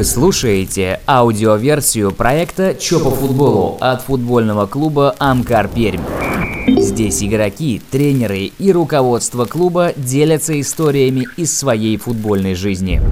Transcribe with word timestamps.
Вы 0.00 0.04
слушаете 0.04 0.98
аудиоверсию 1.06 2.10
проекта 2.10 2.74
«Чё 2.74 3.04
по 3.04 3.10
футболу» 3.10 3.76
от 3.80 4.00
футбольного 4.00 4.64
клуба 4.64 5.14
«Амкар 5.18 5.68
Пермь». 5.68 6.00
Здесь 6.66 7.22
игроки, 7.22 7.82
тренеры 7.90 8.50
и 8.58 8.72
руководство 8.72 9.44
клуба 9.44 9.92
делятся 9.94 10.58
историями 10.58 11.28
из 11.36 11.54
своей 11.54 11.98
футбольной 11.98 12.54
жизни. 12.54 13.02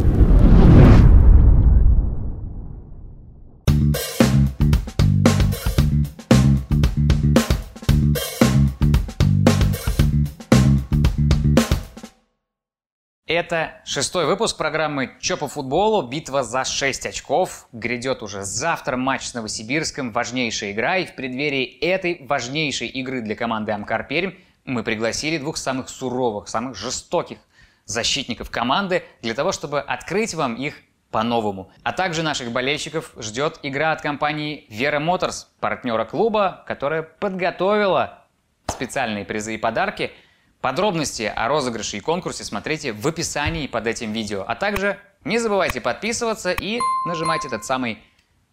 Это 13.48 13.80
шестой 13.86 14.26
выпуск 14.26 14.58
программы 14.58 15.16
«Чё 15.20 15.38
по 15.38 15.48
футболу?» 15.48 16.02
Битва 16.02 16.42
за 16.42 16.66
6 16.66 17.06
очков. 17.06 17.66
Грядет 17.72 18.22
уже 18.22 18.42
завтра 18.42 18.98
матч 18.98 19.22
с 19.22 19.32
Новосибирском. 19.32 20.12
Важнейшая 20.12 20.72
игра. 20.72 20.98
И 20.98 21.06
в 21.06 21.14
преддверии 21.14 21.64
этой 21.78 22.26
важнейшей 22.28 22.88
игры 22.88 23.22
для 23.22 23.34
команды 23.34 23.72
«Амкар 23.72 24.06
Пермь» 24.06 24.32
мы 24.66 24.82
пригласили 24.84 25.38
двух 25.38 25.56
самых 25.56 25.88
суровых, 25.88 26.48
самых 26.48 26.76
жестоких 26.76 27.38
защитников 27.86 28.50
команды 28.50 29.02
для 29.22 29.32
того, 29.32 29.50
чтобы 29.52 29.80
открыть 29.80 30.34
вам 30.34 30.54
их 30.56 30.74
по-новому. 31.10 31.72
А 31.84 31.94
также 31.94 32.22
наших 32.22 32.52
болельщиков 32.52 33.14
ждет 33.16 33.60
игра 33.62 33.92
от 33.92 34.02
компании 34.02 34.66
Vera 34.68 35.02
Motors, 35.02 35.46
партнера 35.58 36.04
клуба, 36.04 36.64
которая 36.66 37.02
подготовила 37.02 38.26
специальные 38.66 39.24
призы 39.24 39.54
и 39.54 39.56
подарки– 39.56 40.12
Подробности 40.60 41.22
о 41.22 41.46
розыгрыше 41.46 41.98
и 41.98 42.00
конкурсе 42.00 42.42
смотрите 42.42 42.92
в 42.92 43.06
описании 43.06 43.68
под 43.68 43.86
этим 43.86 44.12
видео. 44.12 44.44
А 44.46 44.56
также 44.56 44.98
не 45.24 45.38
забывайте 45.38 45.80
подписываться 45.80 46.50
и 46.50 46.80
нажимать 47.06 47.44
этот 47.44 47.64
самый 47.64 48.02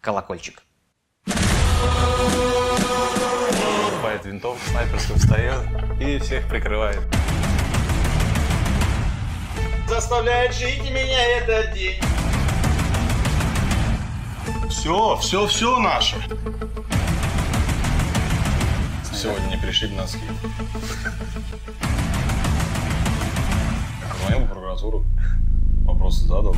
колокольчик. 0.00 0.62
Покупает 3.84 4.24
винтовку 4.24 4.64
снайперскую, 4.70 5.18
встает 5.18 5.60
и 6.00 6.18
всех 6.20 6.48
прикрывает. 6.48 7.00
Заставляет 9.88 10.54
жить 10.54 10.88
меня 10.88 11.38
этот 11.38 11.72
день. 11.74 12.00
Все, 14.70 15.16
все, 15.16 15.46
все 15.48 15.78
наше. 15.80 16.16
Сегодня 19.12 19.46
не 19.48 19.56
пришли 19.56 19.88
носки. 19.88 20.20
Звонил 24.26 24.46
в 24.46 24.50
прокуратуру, 24.50 25.04
вопросы 25.84 26.26
задал. 26.26 26.56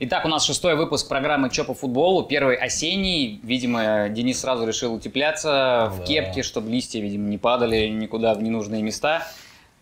Итак, 0.00 0.24
у 0.24 0.28
нас 0.28 0.44
шестой 0.44 0.74
выпуск 0.74 1.08
программы 1.08 1.48
«Чё 1.50 1.64
по 1.64 1.72
футболу», 1.72 2.24
первый 2.24 2.56
осенний. 2.56 3.40
Видимо, 3.42 4.08
Денис 4.10 4.40
сразу 4.40 4.66
решил 4.66 4.92
утепляться 4.94 5.90
в 5.94 6.00
Да. 6.00 6.04
кепке, 6.04 6.42
чтобы 6.42 6.70
листья, 6.70 7.00
видимо, 7.00 7.28
не 7.28 7.38
падали 7.38 7.88
никуда 7.88 8.34
в 8.34 8.42
ненужные 8.42 8.82
места. 8.82 9.26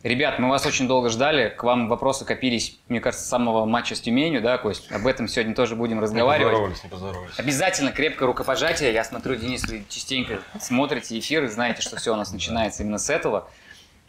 Ребят, 0.03 0.41
мы 0.41 0.49
вас 0.49 0.67
очень 0.67 0.89
долго 0.89 1.11
ждали. 1.11 1.49
К 1.51 1.63
вам 1.63 1.89
вопросы 1.89 2.25
копились, 2.25 2.77
мне 2.89 3.01
кажется, 3.01 3.25
с 3.25 3.29
самого 3.29 3.67
матча 3.67 3.95
с 3.95 4.01
Тюменью, 4.01 4.43
да, 4.43 4.59
Кость? 4.59 4.91
Об 4.91 5.07
этом 5.07 5.29
сегодня 5.29 5.55
тоже 5.55 5.77
будем 5.77 5.99
Не 5.99 6.03
разговаривать. 6.03 6.53
поздоровались, 6.53 6.83
не 6.83 6.91
поздоровались. 6.91 7.39
Обязательно 7.39 7.93
крепкое 7.93 8.27
рукопожатие. 8.27 8.93
Я 8.93 9.05
смотрю, 9.05 9.37
Денис, 9.37 9.65
вы 9.69 9.85
частенько 9.89 10.41
смотрите 10.61 11.17
эфир 11.17 11.45
и 11.45 11.47
знаете, 11.47 11.83
что 11.83 11.97
все 11.97 12.13
у 12.13 12.17
нас 12.17 12.33
начинается 12.33 12.83
именно 12.83 12.99
с 12.99 13.11
этого. 13.11 13.49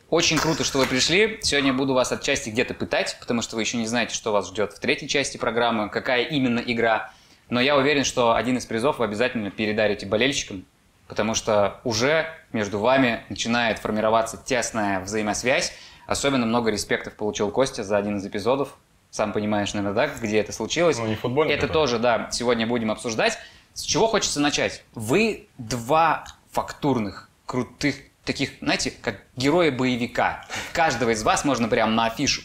Очень 0.09 0.39
круто, 0.39 0.63
что 0.63 0.79
вы 0.79 0.87
пришли. 0.87 1.37
Сегодня 1.43 1.73
буду 1.73 1.93
вас 1.93 2.11
отчасти 2.11 2.49
где-то 2.49 2.73
пытать, 2.73 3.15
потому 3.19 3.43
что 3.43 3.55
вы 3.55 3.61
еще 3.61 3.77
не 3.77 3.85
знаете, 3.85 4.15
что 4.15 4.31
вас 4.31 4.49
ждет 4.49 4.73
в 4.73 4.79
третьей 4.79 5.07
части 5.07 5.37
программы, 5.37 5.89
какая 5.89 6.23
именно 6.23 6.59
игра. 6.59 7.11
Но 7.49 7.61
я 7.61 7.77
уверен, 7.77 8.03
что 8.03 8.33
один 8.33 8.57
из 8.57 8.65
призов 8.65 8.97
вы 8.97 9.05
обязательно 9.05 9.51
передарите 9.51 10.07
болельщикам, 10.07 10.65
потому 11.07 11.33
что 11.35 11.79
уже 11.83 12.27
между 12.51 12.79
вами 12.79 13.23
начинает 13.29 13.79
формироваться 13.79 14.37
тесная 14.37 14.99
взаимосвязь. 14.99 15.73
Особенно 16.07 16.45
много 16.45 16.69
респектов 16.69 17.15
получил 17.15 17.49
Костя 17.51 17.83
за 17.83 17.97
один 17.97 18.17
из 18.17 18.25
эпизодов. 18.25 18.75
Сам 19.09 19.31
понимаешь, 19.31 19.73
наверное, 19.73 20.07
да, 20.07 20.13
где 20.21 20.39
это 20.39 20.51
случилось. 20.51 20.97
Ну, 20.97 21.05
не 21.05 21.15
футбольный 21.15 21.53
Это 21.53 21.67
какой-то. 21.67 21.73
тоже, 21.73 21.99
да, 21.99 22.29
сегодня 22.31 22.65
будем 22.65 22.91
обсуждать. 22.91 23.37
С 23.73 23.81
чего 23.81 24.07
хочется 24.07 24.39
начать? 24.39 24.83
Вы 24.95 25.47
два 25.57 26.25
фактурных, 26.51 27.29
крутых, 27.45 27.95
таких, 28.25 28.51
знаете, 28.61 28.91
как 28.91 29.21
герои 29.35 29.69
боевика. 29.69 30.45
Каждого 30.73 31.11
из 31.11 31.23
вас 31.23 31.45
можно 31.45 31.67
прям 31.67 31.95
на 31.95 32.05
афишу. 32.05 32.41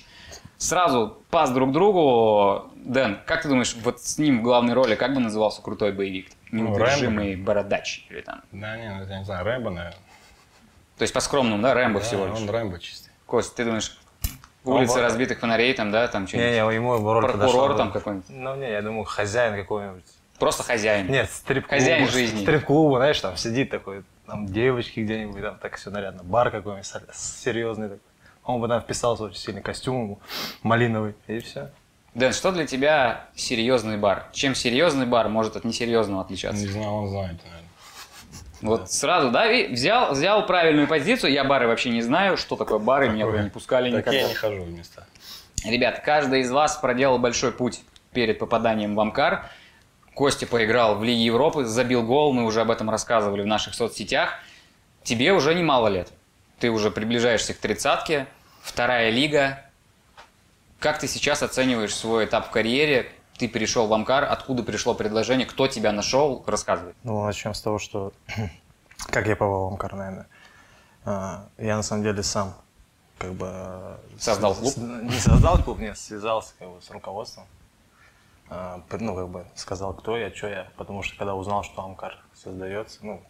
Сразу 0.56 1.18
пас 1.30 1.50
друг 1.50 1.72
другу. 1.72 2.70
Дэн, 2.76 3.18
как 3.26 3.42
ты 3.42 3.48
думаешь, 3.48 3.76
вот 3.82 4.02
с 4.02 4.18
ним 4.18 4.40
в 4.40 4.42
главной 4.42 4.74
роли, 4.74 4.94
как 4.94 5.14
бы 5.14 5.20
назывался 5.20 5.62
крутой 5.62 5.92
боевик? 5.92 6.30
Ну, 6.50 6.64
Неудержимый 6.68 7.36
бородач 7.36 8.06
или 8.08 8.20
там. 8.22 8.42
Да, 8.52 8.76
не, 8.76 8.88
ну, 8.94 9.06
я 9.06 9.18
не 9.18 9.24
знаю, 9.24 9.44
Рэмбо, 9.44 9.70
наверное. 9.70 9.98
То 10.96 11.02
есть 11.02 11.12
по-скромному, 11.14 11.62
да, 11.62 11.74
Рэмбо 11.74 12.00
всего 12.00 12.24
Да, 12.26 12.30
лишь. 12.32 12.40
он 12.40 12.50
Рэмбо 12.50 12.78
чистый. 12.78 13.10
Кость, 13.26 13.54
ты 13.54 13.64
думаешь, 13.64 13.98
Он 14.64 14.78
улица 14.78 14.94
бо- 14.96 15.02
разбитых 15.02 15.38
фонарей 15.40 15.72
там, 15.74 15.90
да, 15.90 16.08
там 16.08 16.26
что-нибудь? 16.26 16.50
Не-не, 16.52 16.74
ему 16.74 17.12
роль 17.12 17.22
Прокурор 17.24 17.76
там 17.76 17.92
какой-нибудь? 17.92 18.28
Ну, 18.30 18.56
не, 18.56 18.70
я 18.70 18.82
думаю, 18.82 19.04
хозяин 19.04 19.54
какой-нибудь. 19.54 20.04
Просто 20.38 20.62
хозяин. 20.62 21.08
Нет, 21.10 21.28
стрип-клуб. 21.30 21.70
Хозяин 21.78 22.08
жизни. 22.08 22.42
Стрип-клубу, 22.42 22.96
знаешь, 22.96 23.20
там 23.20 23.36
сидит 23.36 23.70
такой, 23.70 24.04
там 24.26 24.46
девочки 24.46 25.00
где-нибудь, 25.00 25.42
там 25.42 25.58
так 25.58 25.76
все 25.76 25.90
нарядно. 25.90 26.22
Бар 26.22 26.50
какой-нибудь 26.50 26.86
сер- 26.86 27.02
серьезный 27.12 27.88
такой. 27.88 28.02
Он 28.44 28.60
бы 28.60 28.68
там 28.68 28.80
вписался 28.80 29.24
очень 29.24 29.36
сильный 29.38 29.62
костюм 29.62 30.02
ему, 30.04 30.20
малиновый, 30.62 31.14
и 31.26 31.38
все. 31.40 31.70
Дэн, 32.14 32.32
что 32.32 32.52
для 32.52 32.66
тебя 32.66 33.26
серьезный 33.36 33.96
бар? 33.96 34.26
Чем 34.32 34.54
серьезный 34.54 35.06
бар 35.06 35.28
может 35.28 35.56
от 35.56 35.64
несерьезного 35.64 36.20
Не 36.20 36.24
отличаться? 36.24 36.66
знаю, 36.72 36.90
он 36.90 37.08
знает, 37.08 37.36
наверное. 37.44 37.68
Вот 38.60 38.90
сразу, 38.90 39.30
да, 39.30 39.46
и 39.50 39.72
взял, 39.72 40.12
взял 40.12 40.44
правильную 40.46 40.88
позицию. 40.88 41.32
Я 41.32 41.44
бары 41.44 41.68
вообще 41.68 41.90
не 41.90 42.02
знаю, 42.02 42.36
что 42.36 42.56
такое 42.56 42.78
бары, 42.78 43.08
меня 43.08 43.26
туда 43.26 43.42
не 43.42 43.50
пускали 43.50 43.90
Так 43.90 44.00
никогда. 44.00 44.18
я 44.20 44.28
не 44.28 44.34
хожу 44.34 44.62
в 44.64 44.70
места. 44.70 45.06
Ребят, 45.64 46.00
каждый 46.04 46.40
из 46.40 46.50
вас 46.50 46.76
проделал 46.76 47.18
большой 47.18 47.52
путь 47.52 47.82
перед 48.12 48.38
попаданием 48.38 48.94
в 48.96 49.00
Амкар. 49.00 49.48
Костя 50.14 50.46
поиграл 50.46 50.96
в 50.96 51.04
Лиге 51.04 51.24
Европы, 51.24 51.64
забил 51.64 52.02
гол, 52.02 52.32
мы 52.32 52.44
уже 52.44 52.60
об 52.62 52.72
этом 52.72 52.90
рассказывали 52.90 53.42
в 53.42 53.46
наших 53.46 53.74
соцсетях. 53.74 54.34
Тебе 55.04 55.32
уже 55.32 55.54
немало 55.54 55.86
лет. 55.86 56.08
Ты 56.58 56.70
уже 56.70 56.90
приближаешься 56.90 57.54
к 57.54 57.58
тридцатке, 57.58 58.26
вторая 58.62 59.10
лига. 59.10 59.64
Как 60.78 60.98
ты 61.00 61.08
сейчас 61.08 61.42
оцениваешь 61.42 61.94
свой 61.94 62.26
этап 62.26 62.48
в 62.48 62.50
карьере? 62.50 63.10
Ты 63.38 63.48
перешел 63.48 63.86
в 63.86 63.92
Амкар, 63.92 64.24
откуда 64.24 64.62
пришло 64.62 64.94
предложение, 64.94 65.46
кто 65.46 65.68
тебя 65.68 65.92
нашел? 65.92 66.42
Рассказывай. 66.46 66.94
Ну, 67.04 67.24
начнем 67.24 67.54
с 67.54 67.60
того, 67.60 67.78
что 67.78 68.12
как 69.10 69.26
я 69.26 69.36
попал 69.36 69.64
в 69.68 69.72
Амкар, 69.72 69.94
наверное. 69.94 70.26
А, 71.04 71.46
Я 71.56 71.76
на 71.76 71.82
самом 71.82 72.02
деле 72.02 72.22
сам 72.22 72.54
как 73.18 73.32
бы... 73.34 73.96
Создал 74.18 74.54
клуб? 74.54 74.72
с- 74.72 74.76
Не 74.76 75.18
создал 75.18 75.62
клуб, 75.62 75.78
нет, 75.78 75.96
связался 75.98 76.52
как 76.58 76.68
бы 76.68 76.80
с 76.82 76.90
руководством. 76.90 77.44
А, 78.50 78.80
Ну, 78.98 79.14
как 79.14 79.28
бы 79.28 79.46
сказал, 79.54 79.94
кто 79.94 80.16
я, 80.16 80.34
что 80.34 80.48
я. 80.48 80.68
Потому 80.76 81.02
что 81.02 81.16
когда 81.16 81.34
узнал, 81.34 81.62
что 81.64 81.82
Амкар 81.82 82.18
создается, 82.34 82.98
ну, 83.02 83.22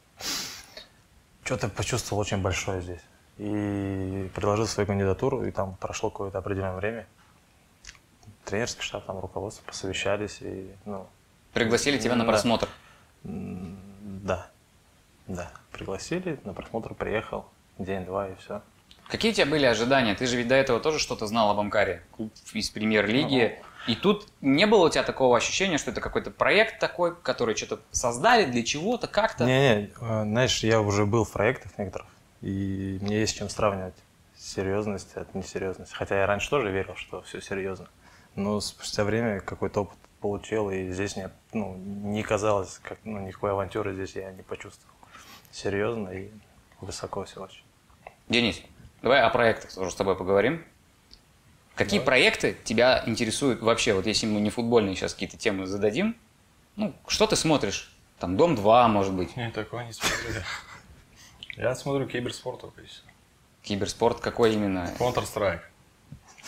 что-то 1.44 1.68
почувствовал 1.68 2.20
очень 2.20 2.38
большое 2.42 2.80
здесь. 2.82 3.00
И 3.38 4.30
предложил 4.34 4.66
свою 4.66 4.86
кандидатуру, 4.86 5.44
и 5.44 5.50
там 5.50 5.74
прошло 5.76 6.10
какое-то 6.10 6.38
определенное 6.38 6.76
время. 6.76 7.06
Тренерский 8.48 8.82
штаб, 8.82 9.04
там 9.04 9.18
руководство 9.18 9.62
посовещались, 9.66 10.38
и, 10.40 10.70
ну, 10.86 11.06
Пригласили 11.52 11.98
тебя 11.98 12.14
на 12.14 12.24
просмотр. 12.24 12.68
Да, 13.22 14.50
да. 15.26 15.50
Пригласили, 15.70 16.38
на 16.44 16.54
просмотр 16.54 16.94
приехал, 16.94 17.46
день-два 17.78 18.28
и 18.28 18.34
все. 18.36 18.62
Какие 19.08 19.32
у 19.32 19.34
тебя 19.34 19.46
были 19.46 19.66
ожидания? 19.66 20.14
Ты 20.14 20.26
же 20.26 20.36
ведь 20.36 20.48
до 20.48 20.54
этого 20.54 20.80
тоже 20.80 20.98
что-то 20.98 21.26
знал 21.26 21.50
об 21.50 21.60
Амкаре, 21.60 22.02
клуб 22.12 22.32
из 22.52 22.70
премьер-лиги. 22.70 23.60
И 23.86 23.94
тут 23.94 24.26
не 24.40 24.66
было 24.66 24.86
у 24.86 24.90
тебя 24.90 25.02
такого 25.02 25.36
ощущения, 25.36 25.78
что 25.78 25.90
это 25.90 26.00
какой-то 26.00 26.30
проект 26.30 26.78
такой, 26.78 27.14
который 27.16 27.54
что-то 27.54 27.80
создали 27.90 28.44
для 28.44 28.62
чего-то, 28.62 29.08
как-то? 29.08 29.44
Не-не, 29.44 29.90
э, 30.00 30.22
знаешь, 30.24 30.62
я 30.62 30.80
уже 30.80 31.06
был 31.06 31.24
в 31.24 31.32
проектах 31.32 31.78
некоторых, 31.78 32.06
и 32.42 32.98
мне 33.00 33.20
есть 33.20 33.36
чем 33.38 33.48
сравнивать 33.48 33.94
серьезность 34.36 35.16
от 35.16 35.34
несерьезности. 35.34 35.94
Хотя 35.94 36.20
я 36.20 36.26
раньше 36.26 36.50
тоже 36.50 36.70
верил, 36.70 36.94
что 36.96 37.22
все 37.22 37.40
серьезно. 37.40 37.88
Но 38.38 38.60
спустя 38.60 39.02
время 39.02 39.40
какой-то 39.40 39.80
опыт 39.80 39.98
получил, 40.20 40.70
и 40.70 40.92
здесь 40.92 41.16
мне 41.16 41.30
ну, 41.52 41.74
не 41.76 42.22
казалось, 42.22 42.78
как, 42.84 42.98
ну, 43.02 43.18
никакой 43.18 43.50
авантюры 43.50 43.92
здесь 43.94 44.14
я 44.14 44.30
не 44.30 44.42
почувствовал. 44.42 44.94
Серьезно 45.50 46.10
и 46.10 46.30
высоко 46.80 47.24
все 47.24 47.42
очень. 47.42 47.64
Денис, 48.28 48.62
давай 49.02 49.22
о 49.22 49.30
проектах 49.30 49.72
тоже 49.72 49.90
с 49.90 49.94
тобой 49.96 50.14
поговорим. 50.14 50.64
Какие 51.74 51.98
проекты 51.98 52.56
тебя 52.62 53.02
интересуют 53.06 53.60
вообще? 53.60 53.92
Вот 53.92 54.06
если 54.06 54.26
мы 54.26 54.40
не 54.40 54.50
футбольные 54.50 54.94
сейчас 54.94 55.14
какие-то 55.14 55.36
темы 55.36 55.66
зададим, 55.66 56.16
ну, 56.76 56.94
что 57.08 57.26
ты 57.26 57.34
смотришь? 57.34 57.92
Там 58.20 58.36
Дом-2, 58.36 58.86
может 58.86 59.14
быть, 59.14 59.36
Не, 59.36 59.50
такое 59.50 59.84
не 59.84 59.92
смотрю. 59.92 60.42
Я 61.56 61.74
смотрю 61.74 62.06
киберспорт 62.06 62.60
только 62.60 62.82
и 62.82 62.86
всё. 62.86 63.02
киберспорт, 63.62 64.20
какой 64.20 64.54
именно? 64.54 64.94
Counter-Strike. 64.96 65.62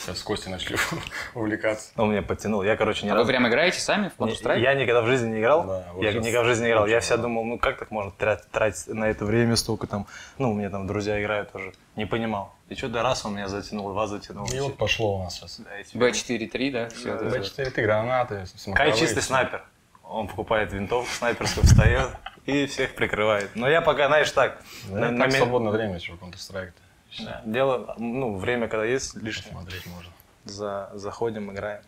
Сейчас 0.00 0.18
с 0.18 0.22
Костей 0.22 0.50
начали 0.50 0.78
увлекаться. 1.34 1.90
Он 1.96 2.10
меня 2.10 2.22
подтянул. 2.22 2.62
Я, 2.62 2.76
короче, 2.76 3.04
ни 3.04 3.10
А 3.10 3.12
вы 3.12 3.18
разу... 3.18 3.28
прям 3.28 3.46
играете 3.48 3.80
сами 3.80 4.08
в 4.08 4.18
Не- 4.24 4.32
Counter-Strike? 4.32 4.58
Я 4.60 4.74
никогда 4.74 5.02
в 5.02 5.06
жизни 5.06 5.28
не 5.34 5.40
играл. 5.40 5.66
Да, 5.66 5.84
я 6.00 6.12
никогда 6.14 6.42
в 6.42 6.46
жизни 6.46 6.64
не 6.64 6.70
играл. 6.70 6.86
Я 6.86 7.00
всегда 7.00 7.18
думал, 7.24 7.44
ну 7.44 7.58
как 7.58 7.78
так 7.78 7.90
можно 7.90 8.10
тратить, 8.10 8.50
тратить 8.50 8.86
на 8.88 9.04
это 9.10 9.24
время 9.26 9.56
столько 9.56 9.86
там. 9.86 10.06
Ну, 10.38 10.52
у 10.52 10.54
меня 10.54 10.70
там 10.70 10.86
друзья 10.86 11.20
играют 11.20 11.52
тоже. 11.52 11.72
Не 11.96 12.06
понимал. 12.06 12.54
И 12.68 12.74
что 12.74 12.88
до 12.88 13.02
раз 13.02 13.24
он 13.26 13.34
меня 13.34 13.48
затянул, 13.48 13.92
вас 13.92 14.10
затянул. 14.10 14.46
И 14.50 14.58
вот 14.60 14.76
пошло 14.78 15.18
у 15.18 15.24
нас 15.24 15.34
сейчас. 15.36 15.60
Да, 15.60 15.76
эти- 15.76 15.96
Б4-3, 15.96 16.70
да? 16.72 16.88
Всё 16.88 17.14
это. 17.14 17.24
Б4, 17.26 17.70
ты 17.70 17.82
гранаты, 17.82 18.44
Кай 18.74 18.96
чистый 18.96 19.22
снайпер. 19.22 19.62
Он 20.04 20.26
покупает 20.28 20.72
винтовку 20.72 21.10
снайперскую, 21.12 21.64
встает 21.66 22.08
и 22.46 22.66
всех 22.66 22.94
прикрывает. 22.94 23.50
Но 23.54 23.68
я 23.68 23.80
пока, 23.80 24.08
знаешь, 24.08 24.30
так. 24.32 24.60
Да, 24.88 24.96
на- 24.98 25.10
на 25.12 25.24
так 25.24 25.32
ми- 25.34 25.38
свободное 25.38 25.70
время, 25.72 26.00
что 26.00 26.14
Counter-Strike. 26.14 26.72
Да, 27.18 27.42
Дело, 27.44 27.94
ну, 27.98 28.36
время, 28.36 28.68
когда 28.68 28.84
есть 28.84 29.14
лишнее, 29.16 29.52
Смотреть 29.52 29.86
можно. 29.86 30.10
за, 30.44 30.90
заходим, 30.94 31.50
играем. 31.52 31.82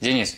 Денис, 0.00 0.36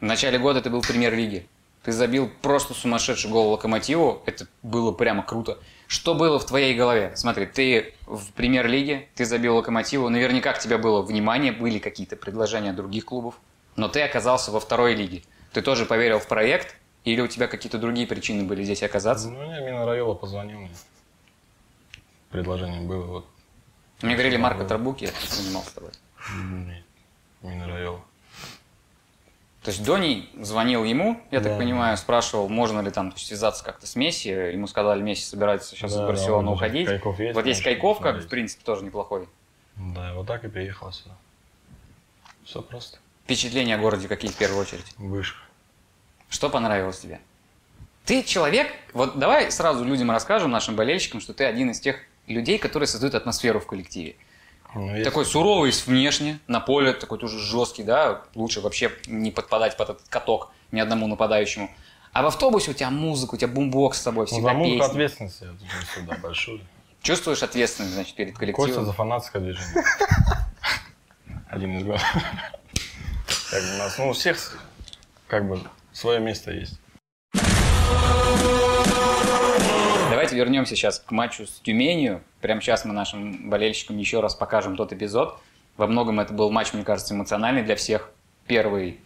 в 0.00 0.04
начале 0.04 0.38
года 0.38 0.60
ты 0.60 0.70
был 0.70 0.82
в 0.82 0.88
премьер-лиге. 0.88 1.46
Ты 1.82 1.92
забил 1.92 2.30
просто 2.42 2.74
сумасшедший 2.74 3.30
гол 3.30 3.52
Локомотиву. 3.52 4.22
Это 4.26 4.46
было 4.62 4.92
прямо 4.92 5.22
круто. 5.22 5.58
Что 5.86 6.14
было 6.14 6.38
в 6.38 6.44
твоей 6.44 6.74
голове? 6.74 7.12
Смотри, 7.16 7.46
ты 7.46 7.94
в 8.06 8.32
премьер-лиге, 8.32 9.08
ты 9.14 9.24
забил 9.24 9.56
Локомотиву. 9.56 10.08
Наверняка 10.10 10.52
к 10.52 10.58
тебе 10.58 10.76
было 10.76 11.00
внимание, 11.00 11.52
были 11.52 11.78
какие-то 11.78 12.16
предложения 12.16 12.72
других 12.72 13.06
клубов. 13.06 13.36
Но 13.76 13.88
ты 13.88 14.02
оказался 14.02 14.50
во 14.50 14.60
второй 14.60 14.94
лиге. 14.94 15.22
Ты 15.52 15.62
тоже 15.62 15.86
поверил 15.86 16.18
в 16.18 16.26
проект? 16.26 16.76
Или 17.04 17.22
у 17.22 17.28
тебя 17.28 17.46
какие-то 17.46 17.78
другие 17.78 18.06
причины 18.06 18.44
были 18.44 18.62
здесь 18.62 18.82
оказаться? 18.82 19.30
Ну, 19.30 19.42
мне 19.46 19.60
Мина 19.60 19.86
Райола 19.86 20.14
позвонил 20.14 20.58
мне. 20.60 20.70
Предложение 22.30 22.82
было, 22.82 23.04
вот. 23.06 23.26
Мне 24.02 24.14
говорили, 24.14 24.36
Марко 24.36 24.64
Тарбуки 24.64 25.10
занимался 25.28 25.70
с 25.70 25.72
тобой. 25.74 25.90
Нет, 26.66 26.84
Мина 27.42 27.66
Райола. 27.66 28.00
То 29.62 29.70
есть 29.70 29.84
Дони 29.84 30.30
звонил 30.40 30.84
ему, 30.84 31.20
я 31.30 31.40
так 31.40 31.52
Да. 31.52 31.58
понимаю, 31.58 31.96
спрашивал, 31.98 32.48
можно 32.48 32.80
ли 32.80 32.90
там 32.90 33.14
связаться 33.16 33.62
как-то 33.62 33.86
с 33.86 33.94
Месси. 33.94 34.30
Ему 34.30 34.66
сказали, 34.66 35.02
Месси 35.02 35.24
собирается 35.24 35.76
сейчас 35.76 35.92
Да, 35.92 36.00
да, 36.00 36.06
Барселону 36.06 36.48
он 36.52 36.54
уже 36.54 36.64
уходить. 36.64 36.86
Кайков 36.88 37.20
есть, 37.20 37.34
вот 37.34 37.44
есть 37.44 37.62
Кайков, 37.62 38.00
как 38.00 38.16
в 38.22 38.28
принципе 38.28 38.64
тоже 38.64 38.84
неплохой. 38.84 39.28
Да, 39.76 40.14
вот 40.14 40.26
так 40.26 40.44
и 40.44 40.48
приехал 40.48 40.90
сюда. 40.92 41.14
Все 42.44 42.62
просто. 42.62 42.98
Впечатления 43.24 43.74
о 43.74 43.78
городе 43.78 44.08
какие 44.08 44.30
в 44.30 44.36
первую 44.36 44.62
очередь? 44.62 44.94
Выше. 44.96 45.34
Что 46.30 46.48
понравилось 46.48 47.00
тебе? 47.00 47.20
Ты 48.06 48.22
человек, 48.22 48.72
вот 48.94 49.18
давай 49.18 49.52
сразу 49.52 49.84
людям 49.84 50.10
расскажем, 50.10 50.50
нашим 50.50 50.74
болельщикам, 50.74 51.20
что 51.20 51.34
ты 51.34 51.44
один 51.44 51.70
из 51.70 51.80
тех 51.80 51.96
людей, 52.30 52.58
которые 52.58 52.86
создают 52.86 53.14
атмосферу 53.14 53.60
в 53.60 53.66
коллективе. 53.66 54.16
Ну, 54.74 54.90
есть- 54.94 55.04
Такой 55.04 55.24
суровый 55.26 55.72
внешне, 55.86 56.38
на 56.46 56.60
поле 56.60 56.92
такой 56.92 57.18
тоже 57.18 57.38
жесткий, 57.38 57.82
да, 57.82 58.22
лучше 58.34 58.60
вообще 58.60 58.92
не 59.06 59.30
подпадать 59.30 59.76
под 59.76 59.90
этот 59.90 60.08
каток 60.08 60.52
ни 60.72 60.78
одному 60.80 61.06
нападающему. 61.08 61.70
А 62.12 62.22
в 62.22 62.26
автобусе 62.26 62.70
у 62.70 62.74
тебя 62.74 62.90
музыка, 62.90 63.34
у 63.34 63.38
тебя 63.38 63.48
бумбокс 63.48 63.98
с 63.98 64.02
собой, 64.02 64.22
Ну, 64.22 64.26
всегда 64.26 64.50
за 64.52 64.54
музыку 64.58 64.78
песни. 64.78 64.90
ответственность 64.92 65.40
я 65.42 65.48
сюда 65.94 66.16
большую. 66.22 66.60
Чувствуешь 67.02 67.42
ответственность, 67.42 67.94
значит, 67.94 68.14
перед 68.14 68.34
Костя 68.34 68.46
коллективом? 68.54 68.84
за 68.86 68.92
фанатское 68.92 69.42
движение. 69.42 69.84
Один 71.48 71.78
из 71.78 71.84
главных. 71.84 72.06
Как 73.50 73.62
бы 73.62 73.74
у 73.74 73.78
нас, 73.78 73.98
ну, 73.98 74.08
у 74.10 74.12
всех 74.12 74.58
как 75.26 75.48
бы 75.48 75.60
свое 75.92 76.20
место 76.20 76.52
есть. 76.52 76.78
Давайте 80.20 80.36
вернемся 80.36 80.76
сейчас 80.76 80.98
к 80.98 81.10
матчу 81.12 81.46
с 81.46 81.60
Тюменью. 81.60 82.20
Прямо 82.42 82.60
сейчас 82.60 82.84
мы 82.84 82.92
нашим 82.92 83.48
болельщикам 83.48 83.96
еще 83.96 84.20
раз 84.20 84.34
покажем 84.34 84.76
тот 84.76 84.92
эпизод. 84.92 85.40
Во 85.78 85.86
многом 85.86 86.20
это 86.20 86.34
был 86.34 86.50
матч, 86.50 86.74
мне 86.74 86.84
кажется, 86.84 87.14
эмоциональный 87.14 87.62
для 87.62 87.74
всех. 87.74 88.10
Первый, 88.46 89.00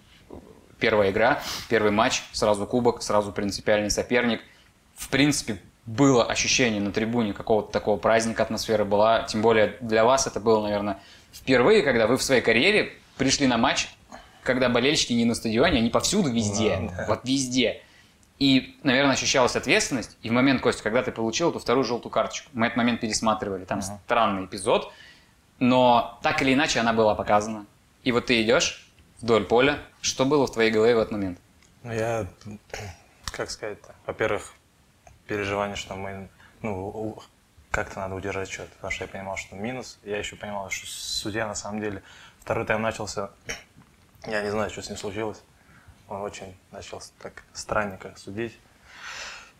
первая 0.80 1.12
игра, 1.12 1.40
первый 1.68 1.92
матч, 1.92 2.24
сразу 2.32 2.66
кубок, 2.66 3.00
сразу 3.00 3.30
принципиальный 3.30 3.90
соперник. 3.90 4.40
В 4.96 5.08
принципе, 5.08 5.60
было 5.86 6.24
ощущение 6.24 6.80
на 6.80 6.90
трибуне 6.90 7.32
какого-то 7.32 7.70
такого 7.70 7.96
праздника, 7.96 8.42
атмосфера 8.42 8.84
была. 8.84 9.22
Тем 9.22 9.40
более 9.40 9.76
для 9.80 10.04
вас 10.04 10.26
это 10.26 10.40
было, 10.40 10.64
наверное, 10.64 10.98
впервые, 11.32 11.84
когда 11.84 12.08
вы 12.08 12.16
в 12.16 12.24
своей 12.24 12.42
карьере 12.42 12.92
пришли 13.18 13.46
на 13.46 13.56
матч, 13.56 13.86
когда 14.42 14.68
болельщики 14.68 15.12
не 15.12 15.26
на 15.26 15.36
стадионе, 15.36 15.78
они 15.78 15.90
повсюду, 15.90 16.32
везде. 16.32 16.90
Вот 17.06 17.20
везде. 17.22 17.82
И, 18.38 18.78
наверное, 18.82 19.12
ощущалась 19.12 19.54
ответственность. 19.54 20.16
И 20.22 20.28
в 20.28 20.32
момент, 20.32 20.60
Костя, 20.60 20.82
когда 20.82 21.02
ты 21.02 21.12
получил 21.12 21.50
эту 21.50 21.60
вторую 21.60 21.84
желтую 21.84 22.10
карточку, 22.10 22.50
мы 22.52 22.66
этот 22.66 22.76
момент 22.76 23.00
пересматривали. 23.00 23.64
Там 23.64 23.80
странный 23.80 24.46
эпизод, 24.46 24.92
но 25.60 26.18
так 26.22 26.42
или 26.42 26.52
иначе 26.52 26.80
она 26.80 26.92
была 26.92 27.14
показана. 27.14 27.66
И 28.02 28.12
вот 28.12 28.26
ты 28.26 28.42
идешь 28.42 28.90
вдоль 29.20 29.44
поля. 29.44 29.78
Что 30.00 30.24
было 30.24 30.46
в 30.46 30.52
твоей 30.52 30.70
голове 30.70 30.96
в 30.96 30.98
этот 30.98 31.12
момент? 31.12 31.38
Ну, 31.84 31.92
я, 31.92 32.26
как 33.26 33.50
сказать-то, 33.50 33.94
во-первых, 34.06 34.52
переживание, 35.26 35.76
что 35.76 35.94
мы, 35.94 36.28
ну, 36.60 37.18
как-то 37.70 38.00
надо 38.00 38.14
удержать 38.14 38.48
счет, 38.48 38.68
потому 38.74 38.90
что 38.90 39.04
я 39.04 39.08
понимал, 39.08 39.36
что 39.36 39.54
минус. 39.54 39.98
Я 40.02 40.18
еще 40.18 40.36
понимал, 40.36 40.70
что 40.70 40.86
судья 40.86 41.46
на 41.46 41.54
самом 41.54 41.80
деле, 41.80 42.02
второй 42.40 42.66
тайм 42.66 42.82
начался, 42.82 43.30
я 44.26 44.42
не 44.42 44.50
знаю, 44.50 44.70
что 44.70 44.82
с 44.82 44.88
ним 44.88 44.98
случилось. 44.98 45.42
Он 46.08 46.20
очень 46.22 46.56
начал 46.70 47.02
так 47.20 47.44
странненько 47.52 48.14
судить. 48.16 48.58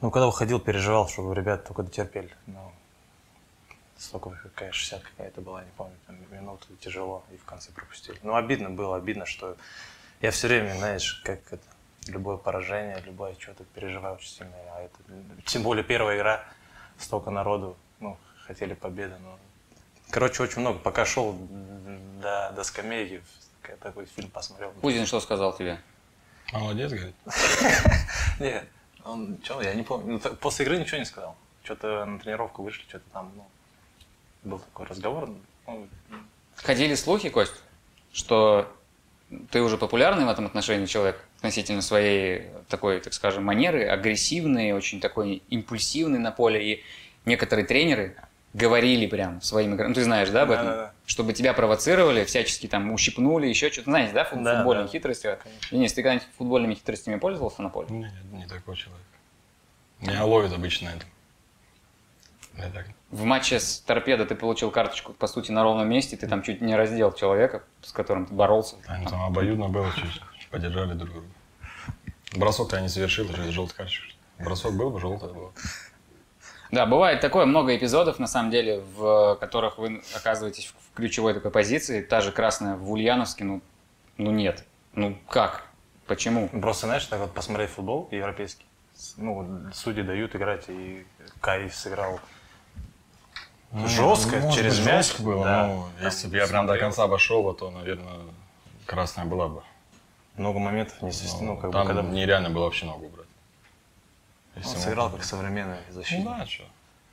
Ну, 0.00 0.10
когда 0.10 0.28
уходил, 0.28 0.60
переживал, 0.60 1.08
чтобы 1.08 1.34
ребята 1.34 1.68
только 1.68 1.82
дотерпели. 1.82 2.30
Ну, 2.46 2.72
столько, 3.96 4.30
какая 4.30 4.72
60 4.72 5.02
какая-то 5.02 5.40
была, 5.40 5.64
не 5.64 5.70
помню, 5.76 5.94
там 6.06 6.16
минуты 6.30 6.66
тяжело, 6.80 7.24
и 7.32 7.36
в 7.36 7.44
конце 7.44 7.72
пропустили. 7.72 8.18
Ну, 8.22 8.34
обидно 8.34 8.70
было, 8.70 8.96
обидно, 8.96 9.24
что 9.24 9.56
я 10.20 10.30
все 10.30 10.48
время, 10.48 10.74
знаешь, 10.76 11.22
как 11.24 11.40
это, 11.50 11.62
любое 12.06 12.36
поражение, 12.36 13.00
любое 13.06 13.34
что-то 13.38 13.64
переживаю 13.64 14.16
очень 14.16 14.28
сильно. 14.28 14.52
А 14.74 14.82
это, 14.82 14.96
тем 15.46 15.62
более 15.62 15.84
первая 15.84 16.18
игра, 16.18 16.44
столько 16.98 17.30
народу, 17.30 17.76
ну, 18.00 18.18
хотели 18.46 18.74
победы, 18.74 19.16
но... 19.22 19.38
Короче, 20.10 20.42
очень 20.42 20.60
много. 20.60 20.78
Пока 20.78 21.06
шел 21.06 21.32
до, 22.20 22.52
до 22.54 22.62
скамейки, 22.62 23.22
такой 23.80 24.06
фильм 24.06 24.30
посмотрел. 24.30 24.70
Кузин 24.82 25.06
что 25.06 25.18
сказал 25.20 25.56
тебе? 25.56 25.80
Молодец, 26.52 26.92
говорит. 26.92 27.14
Нет, 28.40 28.68
он, 29.04 29.38
что, 29.42 29.62
я 29.62 29.74
не 29.74 29.82
помню. 29.82 30.20
Ну, 30.22 30.36
после 30.36 30.64
игры 30.64 30.78
ничего 30.78 30.98
не 30.98 31.04
сказал. 31.04 31.36
Что-то 31.62 32.04
на 32.04 32.18
тренировку 32.18 32.62
вышли, 32.62 32.82
что-то 32.88 33.04
там, 33.12 33.32
ну, 33.36 33.46
был 34.42 34.58
такой 34.58 34.86
разговор. 34.86 35.30
Ну, 35.66 35.88
Ходили 36.56 36.94
слухи, 36.94 37.30
Кость, 37.30 37.62
что 38.12 38.70
ты 39.50 39.62
уже 39.62 39.78
популярный 39.78 40.24
в 40.24 40.28
этом 40.28 40.46
отношении 40.46 40.86
человек 40.86 41.24
относительно 41.38 41.82
своей 41.82 42.48
такой, 42.68 43.00
так 43.00 43.12
скажем, 43.12 43.44
манеры, 43.44 43.84
агрессивный, 43.86 44.72
очень 44.72 45.00
такой 45.00 45.42
импульсивный 45.48 46.18
на 46.18 46.30
поле. 46.30 46.74
И 46.74 46.84
некоторые 47.24 47.66
тренеры 47.66 48.16
говорили 48.54 49.06
прям 49.06 49.42
своим 49.42 49.74
игрокам, 49.74 49.90
ну 49.90 49.94
ты 49.94 50.04
знаешь, 50.04 50.30
да, 50.30 50.42
об 50.42 50.50
этом? 50.52 50.66
Да-да-да. 50.66 50.92
Чтобы 51.04 51.32
тебя 51.34 51.52
провоцировали, 51.52 52.24
всячески 52.24 52.66
там 52.66 52.90
ущипнули, 52.92 53.46
еще 53.46 53.70
что-то. 53.70 53.90
Знаете, 53.90 54.14
да, 54.14 54.24
фут- 54.24 54.42
Да, 54.42 54.56
футбольные 54.56 54.84
да. 54.86 54.90
хитрости? 54.90 55.36
Денис, 55.70 55.92
ты 55.92 56.02
когда-нибудь 56.02 56.26
футбольными 56.38 56.74
хитростями 56.74 57.16
пользовался 57.18 57.60
на 57.62 57.68
поле? 57.68 57.88
Нет, 57.90 58.12
не 58.32 58.46
такой 58.46 58.76
человек. 58.76 59.04
Меня 60.00 60.24
ловят 60.24 60.52
обычно. 60.52 60.90
Я 62.56 62.70
так. 62.70 62.86
В 63.10 63.24
матче 63.24 63.58
с 63.60 63.80
Торпедо 63.80 64.24
ты 64.26 64.34
получил 64.34 64.70
карточку, 64.70 65.12
по 65.12 65.26
сути, 65.26 65.50
на 65.50 65.62
ровном 65.62 65.88
месте, 65.88 66.16
ты 66.16 66.26
там 66.28 66.42
чуть 66.42 66.60
не 66.60 66.74
раздел 66.76 67.12
человека, 67.12 67.62
с 67.82 67.92
которым 67.92 68.26
ты 68.26 68.34
боролся. 68.34 68.76
Они 68.86 69.06
там 69.06 69.22
обоюдно 69.22 69.68
было 69.68 69.90
чуть 69.94 70.48
поддержали 70.50 70.94
друг 70.94 71.10
друга. 71.10 71.26
Бросок-то 72.36 72.76
я 72.76 72.82
не 72.82 72.88
совершил, 72.88 73.28
уже 73.28 73.50
желтый 73.50 73.76
карточка. 73.76 74.06
Бросок 74.38 74.76
был 74.76 74.90
бы, 74.90 75.00
желтый 75.00 75.32
был. 75.32 75.52
Да, 76.74 76.86
бывает 76.86 77.20
такое, 77.20 77.46
много 77.46 77.76
эпизодов, 77.76 78.18
на 78.18 78.26
самом 78.26 78.50
деле, 78.50 78.80
в 78.96 79.36
которых 79.36 79.78
вы 79.78 80.02
оказываетесь 80.12 80.66
в 80.90 80.96
ключевой 80.96 81.32
такой 81.32 81.52
позиции. 81.52 82.02
Та 82.02 82.20
же 82.20 82.32
красная 82.32 82.74
в 82.74 82.90
Ульяновске, 82.90 83.44
ну, 83.44 83.60
ну 84.16 84.32
нет. 84.32 84.64
Ну 84.94 85.16
как? 85.28 85.66
Почему? 86.08 86.48
Просто, 86.48 86.86
знаешь, 86.86 87.04
так 87.06 87.20
вот 87.20 87.32
посмотреть 87.32 87.70
футбол 87.70 88.08
европейский. 88.10 88.64
Ну, 89.16 89.46
судьи 89.72 90.02
дают 90.02 90.34
играть, 90.34 90.64
и 90.66 91.06
Каif 91.40 91.70
сыграл 91.70 92.18
жестко, 93.86 94.36
Ну, 94.36 94.42
может 94.42 94.54
через 94.58 94.78
быть, 94.78 94.86
мяч. 94.86 95.06
жестко 95.06 95.22
было, 95.22 95.44
Да. 95.44 95.66
но 95.68 95.88
Там 95.96 96.06
если 96.06 96.26
бы 96.26 96.36
я 96.36 96.46
прям 96.48 96.66
до 96.66 96.76
конца 96.76 97.04
обошел, 97.04 97.54
то, 97.54 97.70
наверное, 97.70 98.18
красная 98.84 99.26
была 99.26 99.46
бы. 99.48 99.62
Много 100.36 100.58
моментов 100.58 101.00
не 101.02 101.12
свести, 101.12 101.44
ну, 101.44 101.56
как 101.56 101.70
бы, 101.70 101.72
Там 101.72 101.86
когда 101.86 102.02
нереально 102.02 102.50
было 102.50 102.64
вообще 102.64 102.84
ногу 102.86 103.10
он 104.56 104.62
сыграл 104.62 105.10
как 105.10 105.24
современный 105.24 105.78
Ну 105.88 105.94
защитник, 105.94 106.24
да, 106.26 106.46
что. 106.46 106.64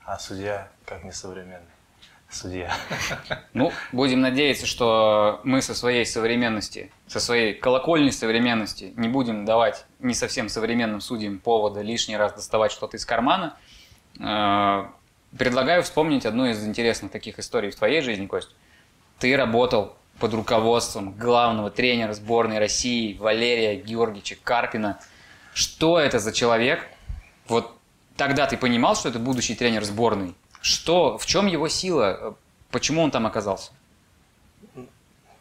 а 0.06 0.20
судья 0.20 0.68
как 0.86 1.04
несовременный. 1.04 1.66
судья. 2.30 2.74
Ну, 3.54 3.72
будем 3.92 4.22
надеяться, 4.22 4.66
что 4.66 5.42
мы 5.44 5.62
со 5.62 5.76
своей 5.76 6.06
современности, 6.06 6.92
со 7.08 7.20
своей 7.20 7.54
колокольной 7.54 8.12
современности 8.14 8.94
не 8.96 9.10
будем 9.10 9.44
давать 9.46 9.86
не 10.00 10.14
совсем 10.14 10.48
современным 10.50 11.02
судьям 11.02 11.40
повода 11.40 11.82
лишний 11.82 12.16
раз 12.18 12.34
доставать 12.34 12.72
что-то 12.72 12.98
из 12.98 13.06
кармана. 13.06 13.58
Э, 14.20 14.86
Предлагаю 15.38 15.82
вспомнить 15.82 16.26
одну 16.26 16.46
из 16.46 16.62
интересных 16.66 17.10
таких 17.10 17.40
историй 17.40 17.72
в 17.72 17.76
твоей 17.78 18.02
жизни, 18.02 18.26
Кость. 18.28 18.50
Ты 19.18 19.38
работал 19.38 19.96
под 20.20 20.34
руководством 20.34 21.14
главного 21.14 21.72
тренера 21.72 22.12
сборной 22.12 22.60
России 22.60 23.16
Валерия 23.18 23.76
Георгиевича 23.78 24.36
Карпина. 24.44 25.00
Что 25.54 25.98
это 26.00 26.20
за 26.20 26.34
человек? 26.34 26.86
Вот 27.52 27.78
тогда 28.16 28.48
ты 28.48 28.56
понимал, 28.56 28.96
что 28.96 29.10
это 29.10 29.20
будущий 29.20 29.56
тренер 29.56 29.84
сборной? 29.84 30.36
Что, 30.62 31.18
в 31.18 31.26
чем 31.26 31.48
его 31.48 31.68
сила? 31.68 32.38
Почему 32.70 33.02
он 33.02 33.12
там 33.12 33.28
оказался? 33.28 33.74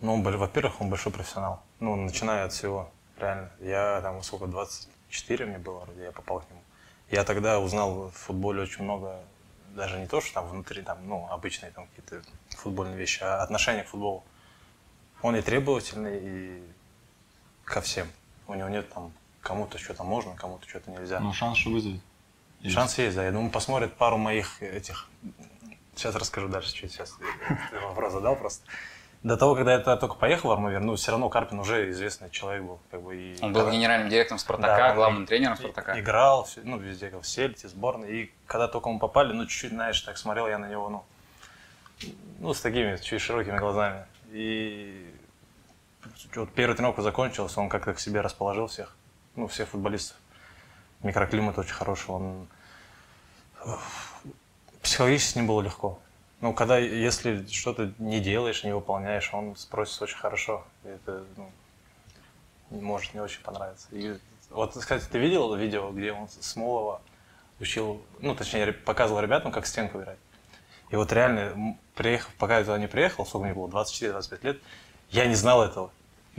Ну, 0.01 0.21
во-первых, 0.21 0.81
он 0.81 0.91
большой 0.91 1.13
профессионал. 1.13 1.63
Ну, 1.79 1.95
начиная 1.95 2.47
от 2.47 2.53
всего, 2.53 2.91
реально. 3.17 3.49
Я 3.61 4.01
там, 4.01 4.21
сколько, 4.25 4.49
24 4.49 5.47
мне 5.47 5.59
было 5.59 5.79
вроде, 5.79 6.03
я 6.03 6.11
попал 6.11 6.41
к 6.41 6.51
нему. 6.51 6.61
Я 7.13 7.23
тогда 7.23 7.61
узнал 7.61 8.09
в 8.09 8.13
футболе 8.13 8.63
очень 8.63 8.83
много, 8.83 9.21
даже 9.77 9.97
не 9.97 10.09
то, 10.09 10.21
что 10.21 10.35
там 10.35 10.49
внутри, 10.49 10.83
там, 10.83 10.99
ну, 11.07 11.29
обычные 11.31 11.71
там 11.71 11.87
какие-то 11.87 12.29
футбольные 12.57 12.97
вещи, 12.97 13.23
а 13.23 13.41
отношение 13.41 13.85
к 13.85 13.89
футболу. 13.89 14.25
Он 15.23 15.37
и 15.37 15.43
требовательный, 15.43 16.19
и 16.21 16.63
ко 17.65 17.81
всем. 17.81 18.09
У 18.49 18.55
него 18.55 18.69
нет 18.69 18.93
там, 18.93 19.13
кому-то 19.41 19.79
что-то 19.79 20.03
можно, 20.05 20.35
кому-то 20.37 20.69
что-то 20.69 20.91
нельзя. 20.91 21.21
Ну, 21.21 21.33
шанс, 21.33 21.59
что 21.59 21.71
вызовет. 21.71 22.01
Есть. 22.61 22.75
Шанс 22.75 22.99
есть, 22.99 23.17
да. 23.17 23.25
Я 23.25 23.33
думаю, 23.33 23.51
посмотрят 23.51 23.95
пару 23.95 24.17
моих 24.19 24.63
этих... 24.63 25.09
Сейчас 25.97 26.15
расскажу 26.15 26.49
дальше, 26.49 26.73
чуть 26.75 26.93
сейчас 26.93 27.17
вопрос 27.83 28.13
задал 28.13 28.37
просто. 28.37 28.65
До 29.23 29.37
того, 29.37 29.55
когда 29.55 29.73
я 29.75 29.81
только 29.81 30.15
поехал 30.15 30.49
в 30.49 30.53
Армавир, 30.53 30.81
ну, 30.81 30.97
все 30.97 31.11
равно 31.11 31.29
Карпин 31.29 31.59
уже 31.61 31.91
известный 31.91 32.31
человек 32.31 32.63
был. 32.65 32.81
Как 32.91 33.03
бы, 33.03 33.15
и 33.17 33.37
Он 33.43 33.53
был 33.53 33.61
когда- 33.63 33.77
генеральным 33.77 34.09
директором 34.09 34.39
Спартака, 34.39 34.77
Да, 34.89 34.95
главным 34.95 35.25
и- 35.25 35.27
тренером 35.27 35.57
Спартака. 35.59 36.01
Играл, 36.01 36.49
ну, 36.63 36.79
везде, 36.79 37.11
как 37.11 37.21
в 37.23 37.27
Сельте, 37.29 37.69
сборной. 37.69 38.11
И 38.13 38.33
когда 38.47 38.67
только 38.67 38.89
мы 38.89 38.99
попали, 38.99 39.35
ну, 39.35 39.45
чуть-чуть, 39.47 39.73
знаешь, 39.73 40.01
так 40.01 40.17
смотрел 40.17 40.49
я 40.49 40.57
на 40.59 40.69
него, 40.71 40.89
ну, 40.89 41.05
ну, 42.39 42.55
с 42.55 42.61
такими 42.63 42.97
чуть 42.97 43.21
широкими 43.21 43.59
глазами. 43.59 44.07
И 44.31 45.07
вот 46.35 46.51
первая 46.55 46.75
тренировка 46.75 47.03
закончилась, 47.03 47.55
он 47.59 47.69
как-то 47.69 47.93
к 47.93 48.01
себе 48.01 48.23
расположил 48.23 48.69
всех, 48.69 48.97
ну, 49.37 49.47
всех 49.47 49.69
футболистов. 49.69 50.17
Микроклимат 51.03 51.59
очень 51.59 51.75
хороший, 51.75 52.11
он... 52.11 52.49
Психологически 54.83 55.33
с 55.33 55.37
ним 55.37 55.47
было 55.47 55.61
легко. 55.61 55.99
Ну, 56.41 56.55
когда, 56.55 56.79
если 56.79 57.47
что-то 57.47 57.93
не 57.99 58.21
делаешь, 58.21 58.65
не 58.65 58.75
выполняешь, 58.75 59.33
он 59.35 59.57
спросит 59.57 60.01
очень 60.01 60.17
хорошо. 60.17 60.65
Это, 60.85 61.25
ну, 61.37 61.51
может 62.71 63.13
не 63.13 63.21
очень 63.21 63.43
понравиться. 63.43 63.89
И 63.91 64.19
вот, 64.49 64.77
кстати, 64.77 65.05
ты 65.05 65.19
видел 65.19 65.55
видео, 65.55 65.91
где 65.91 66.13
он 66.13 66.29
Смолова 66.29 67.03
учил, 67.61 68.03
ну, 68.21 68.35
точнее, 68.35 68.73
показывал 68.73 69.21
ребятам, 69.21 69.53
как 69.53 69.67
стенку 69.67 70.01
играть? 70.01 70.19
И 70.91 70.97
вот 70.97 71.13
реально, 71.13 71.79
приехав, 71.95 72.35
пока 72.35 72.59
я 72.59 72.65
туда 72.65 72.79
не 72.79 72.89
приехал, 72.89 73.27
сколько 73.27 73.45
мне 73.45 73.55
было, 73.55 73.69
24-25 73.69 74.39
лет, 74.43 74.59
я 75.11 75.27
не 75.27 75.35
знал 75.35 75.63
этого. 75.63 75.91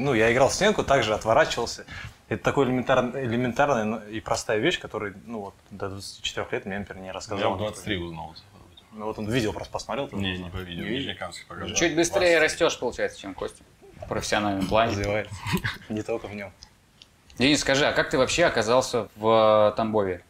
Ну, 0.02 0.14
я 0.16 0.34
играл 0.34 0.50
в 0.50 0.54
стенку, 0.54 0.84
также 0.84 1.14
отворачивался. 1.14 1.86
Это 2.28 2.44
такой 2.44 2.66
элементарная, 2.66 3.24
элементарная 3.24 4.00
и 4.08 4.20
простая 4.20 4.58
вещь, 4.58 4.80
которую, 4.80 5.16
ну, 5.26 5.42
вот, 5.42 5.54
до 5.70 5.90
24 5.90 6.48
лет 6.52 6.66
мне, 6.66 6.80
например, 6.80 7.02
не 7.02 7.08
Я 7.08 7.14
рассказал. 7.14 7.56
в 7.56 7.58
23 7.58 7.98
узнал. 7.98 8.36
Ну, 8.94 9.06
вот 9.06 9.20
он 9.20 9.30
видео 9.30 9.54
просто 9.54 9.72
посмотрел. 9.72 10.10
Не, 10.12 10.38
не 10.38 10.50
по 10.50 10.58
видео, 10.58 10.84
видел? 10.84 10.98
Нижнекамский 10.98 11.46
покажу. 11.48 11.76
Чуть 11.76 11.96
быстрее 11.96 12.40
23. 12.40 12.40
растешь, 12.40 12.80
получается, 12.80 13.20
чем 13.20 13.34
Костя. 13.34 13.64
В 14.04 14.08
профессиональном 14.08 14.68
плане. 14.68 14.92
Развивается. 14.92 15.36
Не 15.90 16.02
только 16.02 16.28
в 16.28 16.34
нем. 16.34 16.52
Денис, 17.38 17.62
скажи, 17.62 17.86
а 17.86 17.94
как 17.94 18.10
ты 18.10 18.18
вообще 18.18 18.46
оказался 18.46 19.08
в 19.16 19.72
э, 19.72 19.78
Тамбове? 19.78 20.24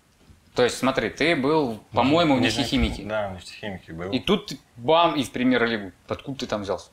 То 0.54 0.64
есть, 0.64 0.78
смотри, 0.78 1.10
ты 1.10 1.38
был, 1.38 1.82
по-моему, 1.94 2.36
в 2.36 2.42
нефтехимике. 2.42 3.04
Да, 3.04 3.30
в 3.30 3.36
нефтехимике 3.36 3.94
был. 3.94 4.12
И 4.12 4.20
тут 4.20 4.52
бам, 4.76 5.16
и 5.16 5.24
в 5.24 5.32
премьер-лигу. 5.32 5.94
Откуда 6.10 6.40
ты 6.40 6.48
там 6.48 6.64
взялся? 6.64 6.90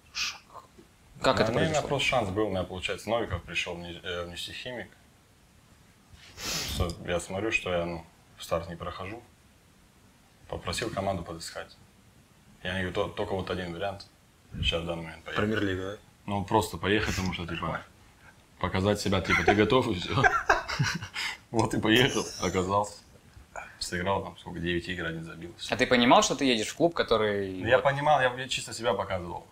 Как 1.23 1.37
Да, 1.39 1.43
это 1.45 1.53
ну, 1.53 1.59
У 1.59 1.61
меня 1.61 1.69
произошло? 1.71 1.89
просто 1.89 2.09
шанс 2.09 2.29
был, 2.31 2.47
у 2.47 2.51
меня, 2.51 2.63
получается, 2.65 3.11
Новиков 3.11 3.43
пришел 3.43 3.75
в 3.75 3.79
не- 3.79 4.01
э, 4.03 4.25
в 4.25 4.29
нефтехимик. 4.29 4.89
Что, 6.75 6.89
Я 7.07 7.19
смотрю, 7.21 7.51
что 7.51 7.73
я 7.73 7.85
ну, 7.85 8.05
в 8.37 8.45
старт 8.45 8.69
не 8.69 8.77
прохожу. 8.77 9.23
Попросил 10.49 10.91
команду 10.91 11.23
подыскать. 11.23 11.77
Я 12.63 12.75
не 12.75 12.79
говорю, 12.81 12.95
«То- 12.95 13.09
только 13.09 13.33
вот 13.35 13.51
один 13.51 13.75
вариант. 13.75 14.07
Сейчас 14.55 14.83
в 14.83 14.87
данный 14.87 15.03
момент 15.03 15.25
поехать. 15.25 15.45
Премьер-лига, 15.45 15.93
да? 15.93 15.99
Ну, 16.27 16.45
просто 16.45 16.79
поехать, 16.79 17.15
потому 17.17 17.35
что, 17.35 17.47
типа, 17.47 17.81
показать 18.61 19.01
себя, 19.01 19.21
типа, 19.21 19.43
ты 19.45 19.55
готов, 19.55 19.89
и 19.89 19.95
все. 19.95 20.23
Вот 21.51 21.73
и 21.75 21.81
поехал, 21.81 22.25
оказался. 22.43 22.99
Сыграл 23.79 24.23
там, 24.23 24.37
сколько, 24.39 24.61
9 24.61 24.89
игр, 24.89 25.07
один 25.07 25.25
забил. 25.25 25.55
А 25.71 25.77
ты 25.77 25.87
понимал, 25.87 26.23
что 26.23 26.35
ты 26.37 26.45
едешь 26.45 26.69
в 26.69 26.77
клуб, 26.77 26.95
который... 26.95 27.61
Я 27.61 27.77
вот, 27.77 27.85
понимал, 27.85 28.21
я, 28.21 28.33
я 28.35 28.49
чисто 28.49 28.73
себя 28.75 28.93
показывал. 28.93 29.47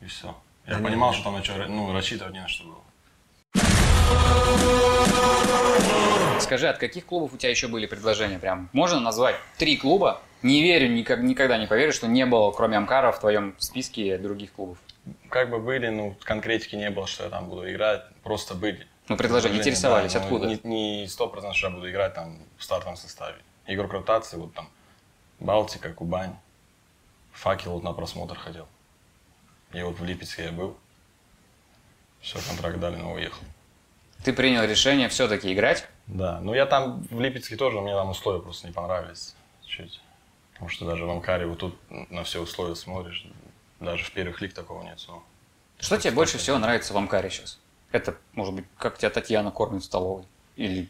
И 0.00 0.06
все. 0.06 0.36
Я 0.66 0.78
понимал, 0.78 1.12
что 1.12 1.24
там 1.24 1.42
что, 1.44 1.66
ну, 1.68 1.92
рассчитывать 1.92 2.32
не 2.32 2.40
на 2.40 2.48
что 2.48 2.64
было. 2.64 2.78
Скажи, 6.40 6.68
от 6.68 6.78
каких 6.78 7.06
клубов 7.06 7.32
у 7.32 7.36
тебя 7.36 7.50
еще 7.50 7.68
были 7.68 7.86
предложения? 7.86 8.38
Прям 8.38 8.68
можно 8.72 9.00
назвать 9.00 9.36
три 9.58 9.76
клуба? 9.76 10.20
Не 10.42 10.62
верю, 10.62 10.88
никак- 10.88 11.20
никогда 11.22 11.56
не 11.58 11.66
поверю, 11.66 11.92
что 11.92 12.06
не 12.06 12.26
было, 12.26 12.50
кроме 12.50 12.76
Амкара, 12.76 13.12
в 13.12 13.20
твоем 13.20 13.54
списке 13.58 14.18
других 14.18 14.52
клубов. 14.52 14.78
Как 15.30 15.48
бы 15.50 15.58
были, 15.58 15.88
ну, 15.88 16.16
конкретики 16.22 16.76
не 16.76 16.90
было, 16.90 17.06
что 17.06 17.24
я 17.24 17.30
там 17.30 17.48
буду 17.48 17.70
играть, 17.70 18.02
просто 18.22 18.54
были. 18.54 18.86
Ну, 19.08 19.16
предложения 19.16 19.58
интересовались, 19.58 20.12
да, 20.12 20.20
откуда? 20.20 20.46
Не, 20.48 20.60
не 20.64 21.06
100% 21.06 21.54
что 21.54 21.68
я 21.68 21.74
буду 21.74 21.90
играть 21.90 22.14
там 22.14 22.38
в 22.58 22.64
стартовом 22.64 22.96
составе. 22.96 23.36
Игрок 23.66 23.92
ротации, 23.92 24.36
вот 24.36 24.52
там, 24.54 24.68
Балтика, 25.40 25.92
Кубань, 25.92 26.34
Факел 27.32 27.72
вот 27.72 27.82
на 27.82 27.92
просмотр 27.92 28.36
ходил. 28.36 28.66
И 29.74 29.82
вот 29.82 29.98
в 29.98 30.04
Липецке 30.04 30.44
я 30.44 30.52
был. 30.52 30.76
Все, 32.20 32.38
контракт 32.48 32.78
дали, 32.78 32.96
но 32.96 33.12
уехал. 33.12 33.42
Ты 34.24 34.32
принял 34.32 34.62
решение 34.64 35.08
все-таки 35.08 35.52
играть. 35.52 35.86
Да, 36.06 36.40
ну 36.40 36.54
я 36.54 36.64
там 36.66 37.02
в 37.10 37.20
Липецке 37.20 37.56
тоже, 37.56 37.80
мне 37.80 37.92
там 37.94 38.10
условия 38.10 38.40
просто 38.40 38.66
не 38.66 38.72
понравились 38.72 39.34
чуть. 39.66 40.00
Потому 40.52 40.68
что 40.70 40.86
даже 40.86 41.04
в 41.04 41.10
Амкаре 41.10 41.46
вот 41.46 41.58
тут 41.58 41.76
на 42.10 42.22
все 42.24 42.40
условия 42.40 42.76
смотришь, 42.76 43.26
даже 43.80 44.04
в 44.04 44.12
первых 44.12 44.40
лиг 44.40 44.54
такого 44.54 44.82
нет. 44.82 44.98
ну. 45.08 45.22
Что 45.80 45.98
тебе 45.98 46.12
больше 46.12 46.38
всего 46.38 46.58
нравится 46.58 46.94
в 46.94 46.96
Амкаре 46.96 47.28
сейчас? 47.28 47.58
Это, 47.90 48.16
может 48.32 48.54
быть, 48.54 48.64
как 48.78 48.96
тебя 48.98 49.10
Татьяна 49.10 49.50
кормит 49.50 49.82
в 49.82 49.86
столовой? 49.86 50.24
Или 50.56 50.88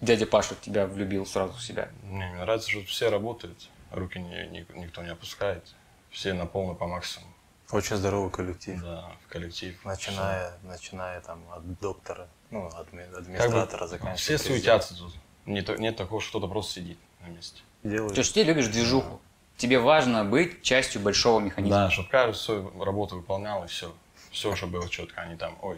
дядя 0.00 0.26
Паша 0.26 0.54
тебя 0.54 0.86
влюбил 0.86 1.26
сразу 1.26 1.54
в 1.54 1.62
себя? 1.62 1.90
Мне, 2.04 2.26
мне 2.28 2.40
нравится, 2.40 2.70
что 2.70 2.82
все 2.84 3.10
работают, 3.10 3.68
руки 3.90 4.18
не- 4.18 4.46
ни- 4.48 4.66
никто 4.78 5.02
не 5.02 5.10
опускает, 5.10 5.64
все 6.10 6.32
на 6.32 6.46
полный 6.46 6.74
по 6.76 6.86
максимуму. 6.86 7.29
Очень 7.72 7.96
здоровый 7.96 8.30
коллектив. 8.30 8.80
Да, 8.82 9.12
в 9.24 9.28
коллектив. 9.32 9.78
Начиная, 9.84 10.52
начиная 10.62 11.20
там 11.20 11.40
от 11.52 11.78
доктора, 11.80 12.28
ну, 12.50 12.66
адми- 12.68 13.04
Как 13.04 13.12
бы 13.12 13.18
администратора, 13.18 13.86
заканчивая. 13.86 14.16
все 14.16 14.38
суетятся 14.38 14.96
тут. 14.96 15.14
Не 15.46 15.62
то- 15.62 15.76
нет 15.76 15.96
такого, 15.96 16.20
что 16.20 16.38
кто-то 16.38 16.48
просто 16.52 16.74
сидит 16.80 16.98
на 17.20 17.28
месте. 17.28 17.62
Делают. 17.84 18.14
То 18.14 18.20
есть 18.20 18.34
ты 18.34 18.42
любишь 18.42 18.66
движуху. 18.68 19.20
Тебе 19.56 19.78
важно 19.78 20.24
быть 20.24 20.62
частью 20.62 21.00
большого 21.02 21.38
механизма. 21.40 21.84
Да, 21.84 21.90
чтобы 21.90 22.08
каждый 22.08 22.38
свою 22.38 22.84
работу 22.84 23.16
выполнял 23.16 23.64
и 23.64 23.68
все. 23.68 23.94
Все, 24.30 24.54
чтобы 24.56 24.78
было 24.80 24.88
четко, 24.88 25.20
а 25.20 25.26
не 25.26 25.36
там, 25.36 25.56
ой, 25.62 25.76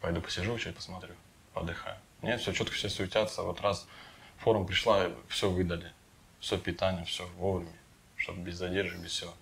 пойду 0.00 0.20
посижу, 0.20 0.58
чуть 0.58 0.74
посмотрю, 0.74 1.14
подыхаю. 1.54 1.96
Нет, 2.22 2.40
все 2.40 2.52
четко, 2.52 2.74
все 2.74 2.88
суетятся. 2.88 3.42
Вот 3.42 3.60
раз 3.60 3.86
форум 4.38 4.66
пришла, 4.66 5.08
все 5.28 5.50
выдали. 5.50 5.92
Все 6.40 6.58
питание, 6.58 7.04
все 7.04 7.26
вовремя. 7.36 7.72
Чтобы 8.16 8.40
без 8.42 8.56
задержек, 8.56 8.98
без 8.98 9.12
всего. 9.12 9.32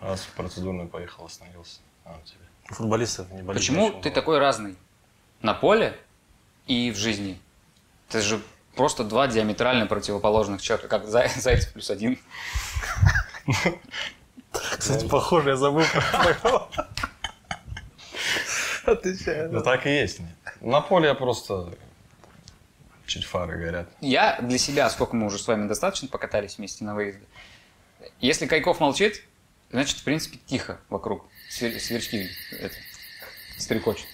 Раз 0.00 0.20
в 0.20 0.30
процедурную 0.32 0.88
поехал, 0.88 1.24
остановился. 1.24 1.80
А, 2.04 2.18
тебе. 2.24 2.38
У 2.70 2.74
футболистов 2.74 3.30
не 3.30 3.42
болит. 3.42 3.60
Почему 3.60 4.00
ты 4.00 4.10
такой 4.10 4.38
разный? 4.38 4.76
На 5.42 5.54
поле 5.54 5.98
и 6.66 6.90
в 6.90 6.96
жизни. 6.96 7.40
Это 8.08 8.20
же 8.22 8.40
просто 8.74 9.04
два 9.04 9.26
диаметрально 9.26 9.86
противоположных 9.86 10.62
человека, 10.62 10.88
как 10.88 11.04
Зай- 11.06 11.28
Зайцев 11.40 11.72
плюс 11.72 11.90
один. 11.90 12.18
Кстати, 14.52 15.06
похоже, 15.08 15.50
я 15.50 15.56
забыл 15.56 15.84
про 15.92 16.68
Отвечаю. 18.84 19.52
Ну 19.52 19.62
так 19.62 19.86
и 19.86 19.90
есть. 19.90 20.20
Нет. 20.20 20.30
На 20.60 20.80
поле 20.80 21.08
я 21.08 21.14
просто 21.14 21.74
чуть 23.06 23.24
фары 23.24 23.58
горят. 23.58 23.88
Я 24.00 24.40
для 24.40 24.58
себя, 24.58 24.88
сколько 24.90 25.16
мы 25.16 25.26
уже 25.26 25.38
с 25.38 25.46
вами 25.46 25.66
достаточно 25.66 26.08
покатались 26.08 26.58
вместе 26.58 26.84
на 26.84 26.94
выезде, 26.94 27.22
если 28.20 28.46
Кайков 28.46 28.78
молчит, 28.80 29.24
значит, 29.76 29.98
в 29.98 30.04
принципе, 30.04 30.38
тихо 30.46 30.80
вокруг. 30.88 31.24
Свер- 31.50 31.78
Сверчки 31.78 32.28
это, 32.52 32.74
стрекочут. 33.58 34.06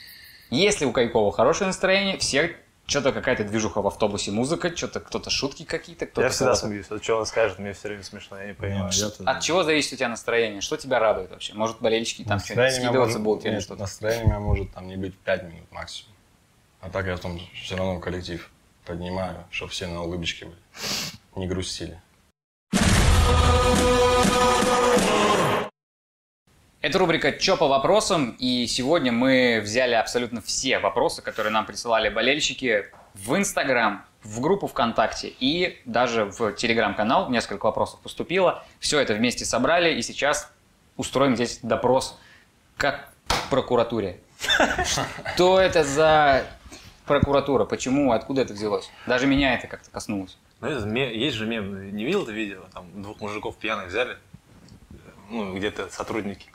Если 0.50 0.84
у 0.84 0.92
Кайкова 0.92 1.32
хорошее 1.32 1.68
настроение, 1.68 2.18
все 2.18 2.56
Что-то 2.84 3.12
какая-то 3.12 3.44
движуха 3.44 3.80
в 3.80 3.86
автобусе, 3.86 4.32
музыка, 4.32 4.76
что-то 4.76 4.98
кто-то 4.98 5.30
шутки 5.30 5.62
какие-то, 5.64 6.04
кто-то... 6.06 6.22
Я 6.26 6.30
всегда 6.30 6.46
кого-то- 6.46 6.66
смеюсь. 6.66 6.90
Вот 6.90 7.02
что 7.02 7.16
он 7.16 7.26
скажет, 7.26 7.60
мне 7.60 7.72
все 7.74 7.88
время 7.88 8.02
смешно, 8.02 8.38
я 8.40 8.48
не 8.48 8.54
понимаю. 8.54 8.90
Не, 8.92 8.98
я-то- 8.98 9.22
От 9.24 9.40
чего 9.40 9.62
зависит 9.62 9.92
у 9.92 9.96
тебя 9.96 10.08
настроение? 10.08 10.60
Что 10.60 10.76
тебя 10.76 10.98
радует 10.98 11.30
вообще? 11.30 11.54
Может, 11.54 11.80
болельщики 11.80 12.24
там 12.24 12.40
что-нибудь 12.40 12.72
скидываться 12.74 13.18
может- 13.18 13.22
будут 13.22 13.44
или 13.46 13.52
нет, 13.52 13.62
что-то? 13.62 13.82
Настроение 13.82 14.24
у 14.24 14.28
меня 14.28 14.40
может 14.40 14.72
там 14.72 14.88
не 14.88 14.96
быть 14.96 15.16
5 15.16 15.44
минут 15.44 15.70
максимум. 15.70 16.12
А 16.80 16.90
так 16.90 17.06
я 17.06 17.16
там 17.16 17.38
все 17.54 17.76
равно 17.76 18.00
коллектив 18.00 18.50
поднимаю, 18.84 19.44
чтобы 19.52 19.70
все 19.70 19.86
на 19.86 20.02
улыбочке 20.02 20.46
были. 20.46 20.58
Не 21.36 21.46
грустили. 21.46 22.00
Это 26.82 26.98
рубрика 26.98 27.30
«Чё 27.30 27.56
по 27.56 27.68
вопросам?» 27.68 28.34
И 28.40 28.66
сегодня 28.66 29.12
мы 29.12 29.60
взяли 29.62 29.94
абсолютно 29.94 30.40
все 30.40 30.80
вопросы, 30.80 31.22
которые 31.22 31.52
нам 31.52 31.64
присылали 31.64 32.08
болельщики 32.08 32.86
в 33.14 33.36
Инстаграм, 33.36 34.04
в 34.24 34.40
группу 34.40 34.66
ВКонтакте 34.66 35.32
и 35.38 35.80
даже 35.84 36.24
в 36.24 36.54
Телеграм-канал. 36.54 37.30
Несколько 37.30 37.66
вопросов 37.66 38.00
поступило. 38.00 38.64
Все 38.80 38.98
это 38.98 39.14
вместе 39.14 39.44
собрали 39.44 39.94
и 39.94 40.02
сейчас 40.02 40.50
устроим 40.96 41.36
здесь 41.36 41.60
допрос 41.62 42.18
как 42.76 43.12
прокуратуре. 43.48 44.18
Что 45.34 45.60
это 45.60 45.84
за 45.84 46.44
прокуратура? 47.06 47.64
Почему? 47.64 48.10
Откуда 48.10 48.42
это 48.42 48.54
взялось? 48.54 48.90
Даже 49.06 49.28
меня 49.28 49.54
это 49.54 49.68
как-то 49.68 49.88
коснулось. 49.92 50.36
Ну, 50.60 50.66
это 50.66 50.88
есть 50.88 51.36
же 51.36 51.46
мем, 51.46 51.94
не 51.94 52.04
видел 52.04 52.24
это 52.24 52.32
видео? 52.32 52.62
Там 52.74 52.86
двух 53.00 53.20
мужиков 53.20 53.54
пьяных 53.56 53.86
взяли, 53.86 54.16
ну, 55.30 55.54
где-то 55.54 55.88
сотрудники. 55.88 56.51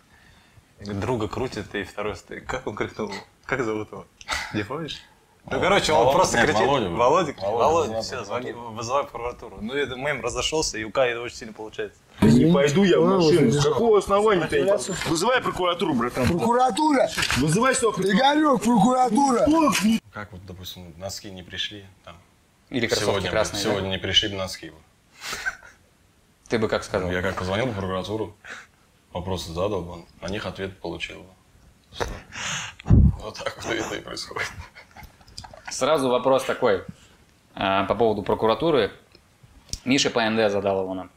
Друга 0.79 1.27
крутит, 1.27 1.73
и 1.75 1.83
второй 1.83 2.15
стоит. 2.15 2.45
Как 2.45 2.67
он 2.67 2.75
крикнул? 2.75 3.11
Как 3.45 3.63
зовут 3.63 3.91
его? 3.91 4.05
Не 4.53 4.63
помнишь? 4.63 5.01
Ну, 5.49 5.61
короче, 5.61 5.93
он 5.93 6.07
Володя- 6.07 6.13
просто 6.13 6.37
нет, 6.37 6.45
кричит. 6.47 6.61
Володя. 6.67 6.89
Володя, 6.89 7.33
Володя, 7.41 8.01
все, 8.01 8.17
прокуратуру. 8.17 8.25
звони, 8.25 8.51
вызывай 8.75 9.03
прокуратуру. 9.05 9.57
Ну, 9.61 9.73
это 9.73 9.95
мем 9.95 10.21
разошелся, 10.21 10.77
и 10.77 10.83
у 10.83 10.91
Кая 10.91 11.11
это 11.11 11.21
очень 11.21 11.37
сильно 11.37 11.53
получается. 11.53 11.97
Не 12.21 12.51
пойду 12.53 12.83
я 12.83 12.99
в 12.99 13.05
машину. 13.05 13.49
С 13.51 13.63
какого 13.63 13.97
основания 13.99 14.45
ты? 14.47 14.65
Вызывай 15.07 15.39
прокуратуру, 15.41 15.93
братан. 15.93 16.27
Прокуратура! 16.27 17.07
Вызывай 17.37 17.73
сюда 17.75 17.91
Игорек, 18.01 18.61
прокуратура! 18.61 19.47
Как 20.11 20.33
вот, 20.33 20.45
допустим, 20.45 20.93
носки 20.97 21.31
не 21.31 21.43
пришли, 21.43 21.85
там, 22.03 22.17
Или 22.69 22.87
кроссовки 22.87 23.09
сегодня, 23.11 23.29
красные. 23.31 23.63
да? 23.63 23.69
сегодня 23.69 23.87
не 23.87 23.99
пришли 23.99 24.35
носки. 24.35 24.73
Ты 26.49 26.59
бы 26.59 26.67
как 26.67 26.83
сказал? 26.83 27.07
Ну, 27.07 27.13
Я 27.13 27.21
как 27.21 27.35
позвонил 27.35 27.67
в 27.67 27.73
прокуратуру, 27.73 28.35
вопросы 29.19 29.51
задал, 29.51 29.81
бы, 29.81 30.05
на 30.21 30.27
них 30.29 30.45
ответ 30.45 30.79
получил. 30.79 31.21
бы. 31.23 32.05
Вот 33.19 33.37
так 33.37 33.55
вот 33.63 33.73
это 33.73 33.95
и 33.95 34.01
происходит. 34.01 34.47
Сразу 35.69 36.09
вопрос 36.09 36.43
такой 36.43 36.83
а, 37.55 37.83
по 37.85 37.95
поводу 37.95 38.23
прокуратуры. 38.23 38.91
Миша 39.85 40.09
ПНД 40.09 40.51
задал 40.51 40.81
его 40.83 40.93
нам. 40.93 41.09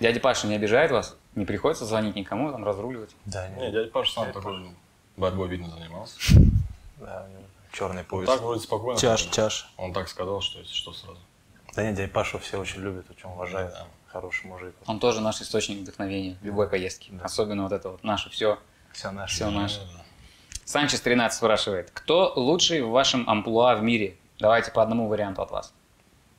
Дядя 0.00 0.20
Паша 0.20 0.46
не 0.46 0.54
обижает 0.56 0.90
вас? 0.90 1.16
Не 1.34 1.44
приходится 1.44 1.84
звонить 1.84 2.14
никому, 2.16 2.50
там 2.50 2.64
разруливать? 2.64 3.10
Да, 3.24 3.48
Не, 3.48 3.70
дядя 3.70 3.90
Паша 3.90 4.12
сам 4.12 4.32
такой 4.32 4.58
ну, 4.58 4.74
борьбой, 5.16 5.48
видно, 5.48 5.70
занимался. 5.70 6.18
да, 6.98 7.26
черный 7.72 8.02
Он 8.02 8.06
пояс. 8.06 8.28
так 8.28 8.40
вроде 8.40 8.60
спокойно. 8.60 8.98
Чаш, 9.00 9.20
сказал. 9.24 9.34
чаш. 9.34 9.72
Он 9.76 9.92
так 9.92 10.08
сказал, 10.08 10.40
что 10.40 10.58
если 10.58 10.74
что 10.74 10.92
сразу. 10.92 11.18
Да 11.74 11.82
нет, 11.84 11.94
дядя 11.94 12.12
Пашу 12.12 12.38
все 12.38 12.58
очень 12.58 12.80
любят, 12.80 13.06
очень 13.10 13.28
уважают. 13.28 13.72
Да. 13.72 13.86
Хороший 14.12 14.46
мужик. 14.46 14.74
Он 14.86 15.00
тоже 15.00 15.20
наш 15.20 15.40
источник 15.40 15.78
вдохновения 15.78 16.36
в 16.42 16.44
любой 16.44 16.68
поездке. 16.68 17.12
Особенно 17.22 17.62
вот 17.62 17.72
это 17.72 17.88
вот 17.90 18.04
наше 18.04 18.28
все, 18.30 18.58
Все 18.92 19.10
наше. 19.10 19.34
все 19.34 19.50
наше. 19.50 19.80
Да. 19.80 20.02
Санчес 20.64 21.00
13 21.00 21.36
спрашивает, 21.36 21.90
кто 21.92 22.32
лучший 22.36 22.82
в 22.82 22.90
вашем 22.90 23.28
амплуа 23.28 23.74
в 23.74 23.82
мире? 23.82 24.16
Давайте 24.38 24.70
по 24.70 24.82
одному 24.82 25.08
варианту 25.08 25.42
от 25.42 25.50
вас. 25.50 25.72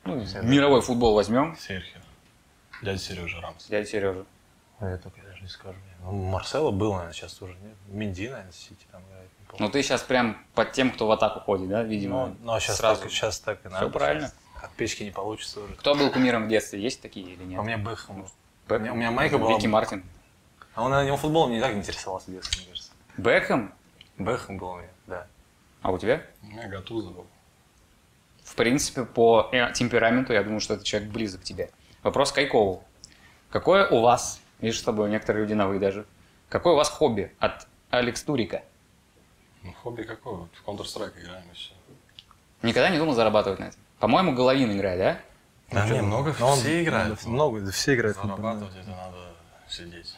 Ну, 0.04 0.22
мировой 0.42 0.82
футбол 0.82 1.14
возьмем. 1.14 1.56
Серхио. 1.56 2.00
Дядя 2.82 2.98
Сережа 2.98 3.40
Рамс. 3.40 3.66
Дядя 3.66 3.86
Сережа. 3.86 4.24
Ну, 4.80 4.88
я 4.88 4.98
только 4.98 5.20
даже 5.22 5.42
не 5.42 5.48
скажу. 5.48 5.78
Ну, 6.02 6.12
Марсело 6.12 6.70
был, 6.70 6.92
наверное, 6.92 7.14
сейчас 7.14 7.32
тоже. 7.34 7.54
Нет? 7.62 7.74
Минди, 7.88 8.28
наверное, 8.28 8.52
Сити 8.52 8.86
там 8.92 9.02
играет. 9.08 9.30
Ну 9.58 9.68
ты 9.70 9.82
сейчас 9.82 10.02
прям 10.02 10.36
под 10.54 10.72
тем, 10.72 10.90
кто 10.90 11.06
в 11.06 11.12
атаку 11.12 11.40
ходит, 11.40 11.68
да, 11.68 11.82
видимо? 11.82 12.26
Ну, 12.26 12.36
ну, 12.42 12.52
а 12.54 12.60
сейчас 12.60 12.76
сразу. 12.76 13.02
так, 13.02 13.10
сейчас 13.10 13.38
так 13.40 13.64
и 13.64 13.68
надо. 13.68 13.88
правильно. 13.88 14.28
Сейчас 14.28 14.36
От 14.64 14.72
печки 14.72 15.02
не 15.02 15.10
получится 15.10 15.60
уже. 15.60 15.74
Кто 15.74 15.94
был 15.94 16.10
кумиром 16.10 16.46
в 16.46 16.48
детстве? 16.48 16.80
Есть 16.80 17.02
такие 17.02 17.26
или 17.34 17.44
нет? 17.44 17.58
А 17.58 17.62
у 17.62 17.64
меня 17.64 17.76
Бэхэм 17.76 18.22
был. 18.22 18.30
У 18.92 18.94
меня- 18.94 19.10
майка 19.10 19.36
была- 19.36 19.54
Вики 19.56 19.66
Мартин. 19.66 20.02
А 20.74 20.82
он, 20.82 20.90
наверное, 20.90 21.18
футболом 21.18 21.50
не 21.52 21.60
так 21.60 21.74
интересовался 21.74 22.30
в 22.30 22.32
детстве, 22.32 22.60
мне 22.62 22.68
кажется. 22.70 22.90
Бэкхэм? 23.18 23.74
Бэхэм 24.16 24.56
был 24.58 24.68
у 24.70 24.76
меня, 24.78 24.88
да. 25.06 25.26
А 25.82 25.92
у 25.92 25.98
тебя? 25.98 26.22
У 26.42 26.46
меня 26.46 26.66
Гатуза 26.66 27.10
был. 27.10 27.26
В 28.42 28.54
принципе, 28.54 29.04
по 29.04 29.50
э, 29.52 29.70
темпераменту, 29.74 30.32
я 30.32 30.42
думаю, 30.42 30.60
что 30.60 30.74
этот 30.74 30.86
человек 30.86 31.10
близок 31.10 31.42
к 31.42 31.44
тебе. 31.44 31.70
Вопрос 32.02 32.32
Кайкову. 32.32 32.82
Какое 33.50 33.86
у 33.88 34.00
вас, 34.00 34.40
видишь, 34.60 34.78
с 34.80 34.82
тобой 34.82 35.10
некоторые 35.10 35.42
люди 35.42 35.52
на 35.52 35.68
«вы» 35.68 35.78
даже, 35.78 36.06
какое 36.48 36.72
у 36.72 36.76
вас 36.76 36.88
хобби 36.88 37.32
от 37.38 37.66
Алекс 37.90 38.22
Турика? 38.22 38.62
Ну, 39.62 39.72
хобби 39.82 40.02
какое? 40.02 40.48
В 40.52 40.66
Counter-Strike 40.68 41.20
играем 41.20 41.44
и 41.52 41.54
все. 41.54 41.72
Никогда 42.62 42.88
не 42.88 42.98
думал 42.98 43.12
зарабатывать 43.14 43.60
на 43.60 43.64
этом? 43.64 43.80
По-моему, 44.04 44.34
Головин 44.34 44.70
играет, 44.76 44.98
да? 44.98 45.18
Да, 45.70 45.88
не, 45.88 46.02
много 46.02 46.36
Но 46.38 46.48
он- 46.48 46.58
все 46.58 46.82
играют. 46.84 47.24
Много, 47.24 47.62
да 47.62 47.70
все 47.70 47.94
играют. 47.94 48.18
Зарабатывать 48.18 48.76
это 48.76 48.90
надо 48.90 49.16
сидеть 49.66 50.14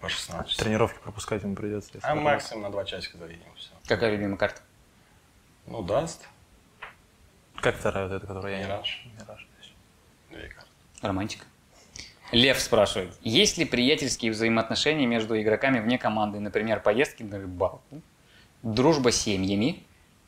по 0.00 0.08
16 0.08 0.50
часов. 0.50 0.64
Тренировки 0.64 0.98
пропускать 0.98 1.44
ему 1.44 1.54
придется. 1.54 1.92
А 1.98 2.00
так. 2.00 2.16
максимум 2.16 2.64
на 2.64 2.70
2 2.72 2.84
часика 2.86 3.16
заедем, 3.18 3.46
все. 3.54 3.70
Какая 3.86 4.10
любимая 4.10 4.36
карта? 4.36 4.62
Ну, 5.68 5.82
даст. 5.82 6.26
Как 7.60 7.76
вторая 7.76 8.08
вот 8.08 8.14
эта, 8.16 8.26
которую 8.26 8.50
я 8.52 8.58
не 8.58 8.64
Мираж. 8.64 9.06
Мираж. 9.16 9.48
Две 10.30 10.48
карты. 10.48 10.70
Романтика. 11.00 11.44
Лев 12.32 12.58
спрашивает, 12.58 13.14
есть 13.22 13.58
ли 13.58 13.64
приятельские 13.64 14.32
взаимоотношения 14.32 15.06
между 15.06 15.40
игроками 15.40 15.78
вне 15.78 15.98
команды, 15.98 16.40
например, 16.40 16.80
поездки 16.80 17.22
на 17.22 17.38
рыбалку, 17.38 18.02
дружба 18.64 19.12
с 19.12 19.18
семьями, 19.18 19.84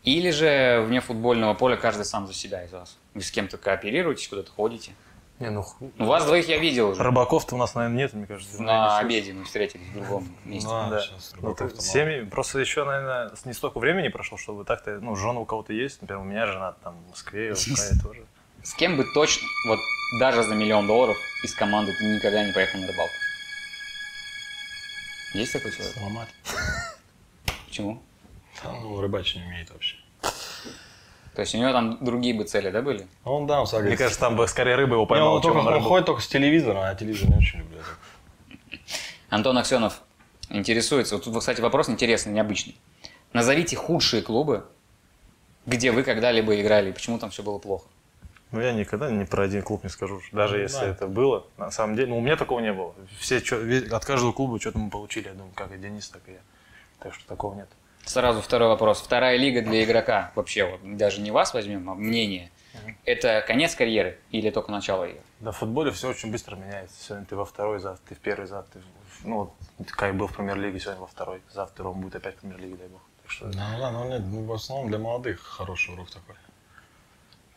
или 0.07 0.31
же 0.31 0.83
вне 0.87 1.01
футбольного 1.03 1.53
поля 1.53 1.77
каждый 1.77 2.05
сам 2.07 2.27
за 2.27 2.33
себя 2.33 2.65
из 2.65 2.73
вас? 2.73 2.97
Вы 3.13 3.21
с 3.21 3.31
кем-то 3.31 3.59
кооперируетесь, 3.59 4.29
куда-то 4.29 4.51
ходите? 4.51 4.93
Не, 5.39 5.51
ну, 5.51 5.67
Ну, 5.99 6.07
вас 6.07 6.25
двоих 6.25 6.49
я 6.49 6.57
видел 6.57 6.89
уже. 6.91 7.03
рыбаков-то 7.03 7.57
у 7.57 7.59
нас, 7.59 7.75
наверное, 7.75 7.99
нет, 7.99 8.15
мне 8.15 8.27
кажется. 8.27 8.63
На 8.63 8.97
обеде 8.99 9.35
мы 9.35 9.45
встретились 9.45 9.87
в 9.89 9.93
другом 9.93 10.35
месте. 10.47 10.67
Да, 10.71 10.89
Да. 10.89 11.01
сейчас 11.03 11.35
Ну, 11.43 11.55
так 11.55 11.79
семьи, 11.79 12.23
просто 12.25 12.59
еще, 12.59 12.85
наверное, 12.85 13.37
с- 13.37 13.45
не 13.45 13.53
столько 13.53 13.79
времени 13.79 14.09
прошло, 14.09 14.39
чтобы 14.39 14.65
так-то, 14.65 14.99
ну, 15.01 15.15
жена 15.15 15.41
у 15.41 15.45
кого-то 15.45 15.75
есть, 15.75 16.01
например, 16.01 16.23
у 16.23 16.25
меня 16.25 16.47
жена 16.47 16.73
там 16.83 16.97
в 17.05 17.11
Москве, 17.11 17.53
у 17.53 17.55
Кая 17.55 17.93
тоже. 18.03 18.25
С 18.63 18.73
кем 18.75 18.97
бы 18.97 19.05
точно, 19.13 19.47
вот 19.69 19.79
даже 20.21 20.43
за 20.43 20.55
миллион 20.55 20.87
долларов 20.87 21.19
из 21.45 21.55
команды 21.55 21.93
ты 21.99 22.05
никогда 22.15 22.43
не 22.47 22.53
поехал 22.55 22.79
на 22.81 22.87
рыбалку? 22.87 23.13
Есть 25.35 25.53
такой 25.53 25.71
человек? 25.73 25.93
Сломать. 25.99 26.29
Почему? 27.67 28.03
Да, 28.63 28.73
ну, 28.73 29.01
рыбачить 29.01 29.37
не 29.37 29.43
умеет 29.47 29.71
вообще. 29.71 29.97
То 31.35 31.41
есть 31.43 31.55
у 31.55 31.59
него 31.59 31.73
там 31.73 32.03
другие 32.03 32.35
бы 32.35 32.45
цели, 32.45 32.71
да, 32.71 32.81
были? 32.81 33.07
Он, 33.25 33.47
да, 33.47 33.61
он 33.61 33.67
сагрит. 33.67 33.91
Мне 33.91 33.97
кажется, 33.99 34.19
там 34.21 34.37
бы 34.37 34.49
скорее 34.49 34.75
рыба 34.77 34.95
его 34.95 35.03
Не, 35.03 35.09
поймала, 35.09 35.35
он, 35.37 35.43
чем 35.43 35.53
только, 35.53 35.61
он 35.61 35.67
он 35.69 35.75
рыбу. 35.75 35.89
ходит 35.89 36.07
только 36.07 36.23
с 36.23 36.29
телевизора, 36.29 36.89
а 36.89 36.95
телевизор 36.95 37.29
не 37.29 37.37
очень 37.37 37.59
люблю. 37.59 37.79
Антон 39.29 39.59
Аксенов 39.59 40.01
интересуется. 40.49 41.17
Вот 41.17 41.25
тут, 41.25 41.39
кстати, 41.39 41.61
вопрос 41.61 41.89
интересный, 41.91 42.33
необычный. 42.33 42.77
Назовите 43.33 43.77
худшие 43.77 44.23
клубы, 44.23 44.65
где 45.67 45.91
вы 45.93 46.05
когда-либо 46.05 46.59
играли, 46.61 46.91
и 46.91 46.93
почему 46.93 47.19
там 47.19 47.31
все 47.31 47.43
было 47.43 47.59
плохо. 47.59 47.87
Ну, 48.53 48.61
я 48.61 48.73
никогда 48.73 49.11
ни 49.11 49.25
про 49.25 49.43
один 49.45 49.63
клуб 49.63 49.83
не 49.83 49.91
скажу, 49.91 50.21
даже 50.33 50.57
Ну, 50.57 50.63
если 50.63 50.81
да. 50.81 50.87
это 50.87 51.07
было. 51.09 51.45
На 51.59 51.71
самом 51.73 51.97
деле, 51.97 52.09
ну, 52.11 52.19
у 52.19 52.21
меня 52.21 52.37
такого 52.37 52.61
не 52.61 52.73
было. 52.73 52.95
Все 53.19 53.39
от 53.39 54.05
каждого 54.05 54.33
клуба 54.33 54.59
что-то 54.61 54.79
мы 54.79 54.89
получили, 54.89 55.27
я 55.29 55.35
думаю, 55.35 55.53
как 55.55 55.73
и 55.73 55.77
Денис, 55.77 56.09
так 56.09 56.23
и 56.29 56.33
я. 56.33 56.39
Так 57.01 57.13
что 57.15 57.27
такого 57.27 57.55
нет. 57.57 57.69
Сразу 58.07 58.41
второй 58.41 58.69
вопрос. 58.69 59.01
Вторая 59.01 59.37
лига 59.37 59.63
для 59.63 59.83
игрока, 59.83 60.31
вообще, 60.37 60.65
вот, 60.65 60.97
даже 60.97 61.21
не 61.21 61.33
вас 61.33 61.53
возьмем, 61.53 61.91
а 61.91 61.95
мнение. 61.95 62.51
Это 63.05 63.43
конец 63.47 63.75
карьеры 63.75 64.19
или 64.31 64.51
только 64.51 64.71
начало 64.71 65.05
ее? 65.05 65.21
Да, 65.41 65.51
в 65.51 65.57
футболе 65.57 65.91
все 65.91 66.09
очень 66.09 66.31
быстро 66.31 66.55
меняется. 66.57 66.95
Сегодня 67.03 67.27
ты 67.27 67.35
во 67.35 67.45
второй, 67.45 67.81
завтра 67.81 68.03
ты 68.09 68.15
в 68.15 68.19
первый, 68.19 68.47
завтра 68.47 68.79
ты 68.81 68.85
в- 68.87 69.25
Ну, 69.27 69.51
вот 69.79 69.91
Кай 69.91 70.13
был 70.13 70.29
в 70.29 70.35
премьер-лиге, 70.37 70.79
сегодня 70.79 71.01
во 71.01 71.07
второй. 71.09 71.43
Завтра 71.53 71.89
он 71.89 72.01
будет 72.01 72.15
опять 72.15 72.37
в 72.37 72.41
премьер-лиге, 72.41 72.77
дай 72.77 72.89
бог. 72.89 73.01
Так 73.23 73.31
что 73.33 73.47
Ну, 73.47 73.53
да, 73.53 73.91
ну, 73.91 74.09
нет, 74.09 74.23
ну, 74.25 74.45
в 74.45 74.53
основном 74.53 74.89
для 74.89 74.99
молодых 74.99 75.41
хороший 75.43 75.95
урок 75.95 76.11
такой. 76.11 76.37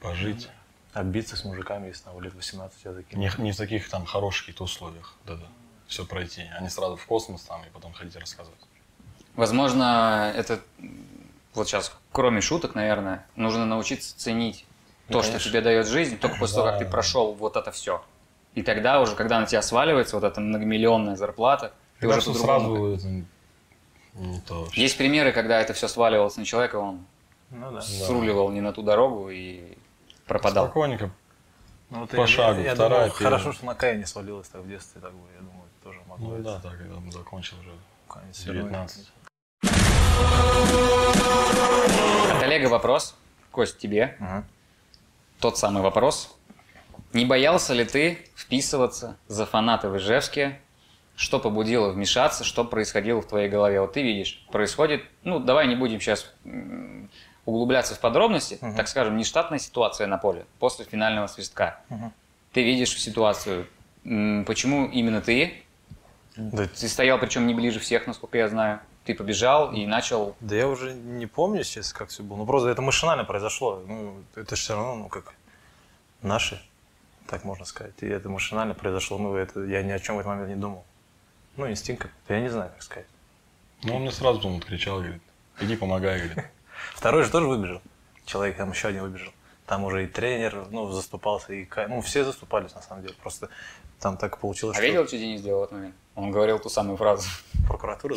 Пожить. 0.02 0.50
отбиться 0.94 1.36
с 1.36 1.44
мужиками, 1.44 1.88
если 1.88 2.06
там 2.06 2.20
лет 2.22 2.34
18 2.34 2.84
я 2.86 2.94
закину. 2.94 3.22
Не, 3.22 3.30
не 3.38 3.52
в 3.52 3.58
таких 3.58 3.88
там 3.90 4.06
хороших 4.06 4.46
каких-то 4.48 4.64
условиях. 4.64 5.16
Да, 5.26 5.36
да. 5.36 5.46
Все 5.88 6.06
пройти, 6.06 6.44
а 6.58 6.62
не 6.62 6.70
сразу 6.70 6.96
в 6.96 7.06
космос 7.06 7.44
там 7.44 7.62
и 7.64 7.70
потом 7.72 7.94
ходить 7.94 8.16
рассказывать. 8.16 8.60
Возможно, 9.40 10.34
это 10.36 10.60
вот 11.54 11.66
сейчас, 11.70 11.94
кроме 12.12 12.42
шуток, 12.42 12.76
наверное, 12.76 13.26
нужно 13.38 13.66
научиться 13.66 14.14
ценить 14.20 14.66
то, 15.08 15.22
что 15.22 15.32
конечно. 15.32 15.50
тебе 15.50 15.62
дает 15.62 15.88
жизнь, 15.88 16.18
только 16.20 16.36
после 16.38 16.56
того, 16.58 16.68
как 16.68 16.80
ты 16.80 16.84
Да. 16.84 16.92
прошел 16.92 17.34
вот 17.34 17.56
это 17.56 17.72
все. 17.72 18.04
И 18.54 18.64
тогда 18.64 19.00
уже, 19.00 19.16
когда 19.16 19.40
на 19.40 19.46
тебя 19.46 19.62
сваливается 19.62 20.18
вот 20.18 20.26
эта 20.26 20.42
многомиллионная 20.42 21.16
зарплата, 21.16 21.72
ты 22.02 22.08
Мне 22.08 22.18
уже 22.18 22.26
по-другому 22.34 22.98
сразу 22.98 23.26
то 24.46 24.64
вообще. 24.64 24.82
Есть 24.82 24.98
примеры, 24.98 25.32
когда 25.32 25.62
это 25.62 25.72
все 25.74 25.88
сваливалось 25.88 26.36
на 26.36 26.44
человека, 26.44 26.76
он 26.76 27.06
Ну 27.50 27.72
да. 27.72 27.80
сруливал 27.82 28.52
не 28.52 28.60
на 28.60 28.74
ту 28.74 28.82
дорогу 28.82 29.30
и 29.30 29.78
пропадал. 30.28 30.66
Спокойненько. 30.66 31.12
Ну, 31.92 32.02
вот 32.02 32.10
По 32.10 32.18
я- 32.18 32.28
шагу, 32.28 32.60
я 32.60 32.76
вторая, 32.76 33.10
первая. 33.10 33.12
хорошо, 33.40 33.54
что 33.54 33.66
на 33.66 33.74
Кае 33.74 33.98
не 34.00 34.06
свалилось 34.06 34.50
так 34.50 34.64
в 34.64 34.68
детстве, 34.68 35.00
так 35.00 35.14
бы, 35.14 35.26
я 35.34 35.40
думаю, 35.40 35.64
тоже 35.82 36.00
могло 36.10 36.28
Ну 36.28 36.34
это 36.36 36.44
да, 36.44 36.60
так, 36.60 36.78
когда 36.78 36.98
он 36.98 37.10
закончил 37.10 37.58
уже 37.62 37.72
конец 38.10 38.38
свернуть. 38.38 38.64
19. 38.66 39.08
От 42.36 42.44
Олега 42.44 42.68
вопрос. 42.68 43.16
Кость, 43.52 43.78
тебе. 43.78 44.16
Мгм. 44.20 44.46
Тот 45.40 45.58
самый 45.58 45.82
вопрос. 45.82 46.36
Не 47.14 47.26
боялся 47.26 47.74
ли 47.74 47.86
ты 47.86 48.20
вписываться 48.36 49.18
за 49.28 49.46
фанаты 49.46 49.90
в 49.90 49.98
Ижевске? 49.98 50.60
Что 51.16 51.40
побудило 51.40 51.90
вмешаться? 51.90 52.44
Что 52.44 52.64
происходило 52.64 53.22
в 53.22 53.28
твоей 53.28 53.50
голове? 53.50 53.82
Вот 53.82 53.94
ты 53.94 54.02
видишь, 54.04 54.46
происходит... 54.52 55.04
Ну, 55.24 55.40
давай 55.40 55.68
не 55.68 55.76
будем 55.76 56.00
сейчас 56.00 56.32
углубляться 57.46 57.96
в 57.96 58.00
подробности. 58.00 58.60
Так 58.78 58.88
скажем, 58.88 59.18
нештатная 59.18 59.60
ситуация 59.60 60.08
на 60.08 60.18
поле 60.18 60.46
после 60.60 60.86
финального 60.86 61.28
свистка. 61.28 61.80
Ты 62.54 62.64
видишь 62.64 62.98
ситуацию. 62.98 63.68
Почему 64.04 64.86
именно 64.88 65.22
ты? 65.22 65.64
Да, 66.38 66.68
Ты 66.68 66.88
стоял, 66.88 67.18
причем 67.20 67.48
не 67.48 67.54
ближе 67.54 67.80
всех, 67.80 68.08
насколько 68.08 68.38
я 68.38 68.48
знаю. 68.48 68.80
Ты 69.10 69.16
побежал 69.16 69.74
и 69.74 69.88
начал... 69.88 70.36
да 70.40 70.56
я 70.56 70.68
уже 70.68 70.94
не 70.94 71.26
помню 71.26 71.64
сейчас, 71.64 71.94
как 71.94 72.10
все 72.10 72.22
было. 72.22 72.38
Ну, 72.38 72.46
просто 72.46 72.70
это 72.70 72.84
машинально 72.84 73.24
произошло. 73.24 73.82
Ну, 73.88 74.24
это 74.36 74.56
же 74.56 74.62
все 74.62 74.76
равно, 74.76 74.96
ну, 74.98 75.08
как 75.10 75.34
наши, 76.22 76.62
так 77.26 77.44
можно 77.44 77.66
сказать. 77.66 77.96
И 78.02 78.06
это 78.06 78.30
машинально 78.30 78.76
произошло. 78.76 79.18
Ну, 79.18 79.36
это 79.36 79.64
я 79.64 79.82
ни 79.82 79.90
о 79.90 79.98
чем 79.98 80.18
в 80.18 80.20
этот 80.20 80.30
момент 80.30 80.50
не 80.50 80.56
думал. 80.58 80.86
Ну, 81.58 81.68
инстинкт 81.68 82.12
я 82.28 82.40
не 82.40 82.50
знаю, 82.50 82.70
как 82.70 82.84
сказать. 82.84 83.08
Ну, 83.82 83.96
он 83.96 84.04
мне 84.04 84.12
сразу 84.12 84.38
потом 84.38 84.60
кричал, 84.60 85.00
говорит, 85.00 85.24
иди 85.60 85.76
помогай, 85.76 86.20
говорит. 86.20 86.46
Второй 86.94 87.24
же 87.24 87.32
тоже 87.32 87.48
выбежал. 87.48 87.82
Человек 88.26 88.58
там 88.58 88.70
еще 88.70 88.90
один 88.90 89.02
выбежал. 89.02 89.34
Там 89.66 89.86
уже 89.86 90.04
и 90.04 90.08
тренер, 90.08 90.68
ну, 90.70 90.92
заступался, 90.92 91.52
и 91.52 91.68
ну, 91.88 92.02
все 92.02 92.24
заступались, 92.24 92.76
на 92.76 92.84
самом 92.84 93.02
деле. 93.02 93.16
Просто 93.24 93.50
там 94.00 94.18
так 94.18 94.38
получилось, 94.38 94.78
А 94.78 94.80
что 94.80 94.88
видел, 94.88 95.08
что 95.08 95.18
Денис 95.18 95.40
сделал 95.40 95.62
в 95.62 95.64
этот 95.64 95.78
момент? 95.78 95.96
Он 96.20 96.32
говорил 96.32 96.60
ту 96.60 96.70
самую 96.70 96.98
фразу. 96.98 97.30
прокуратура 97.68 98.16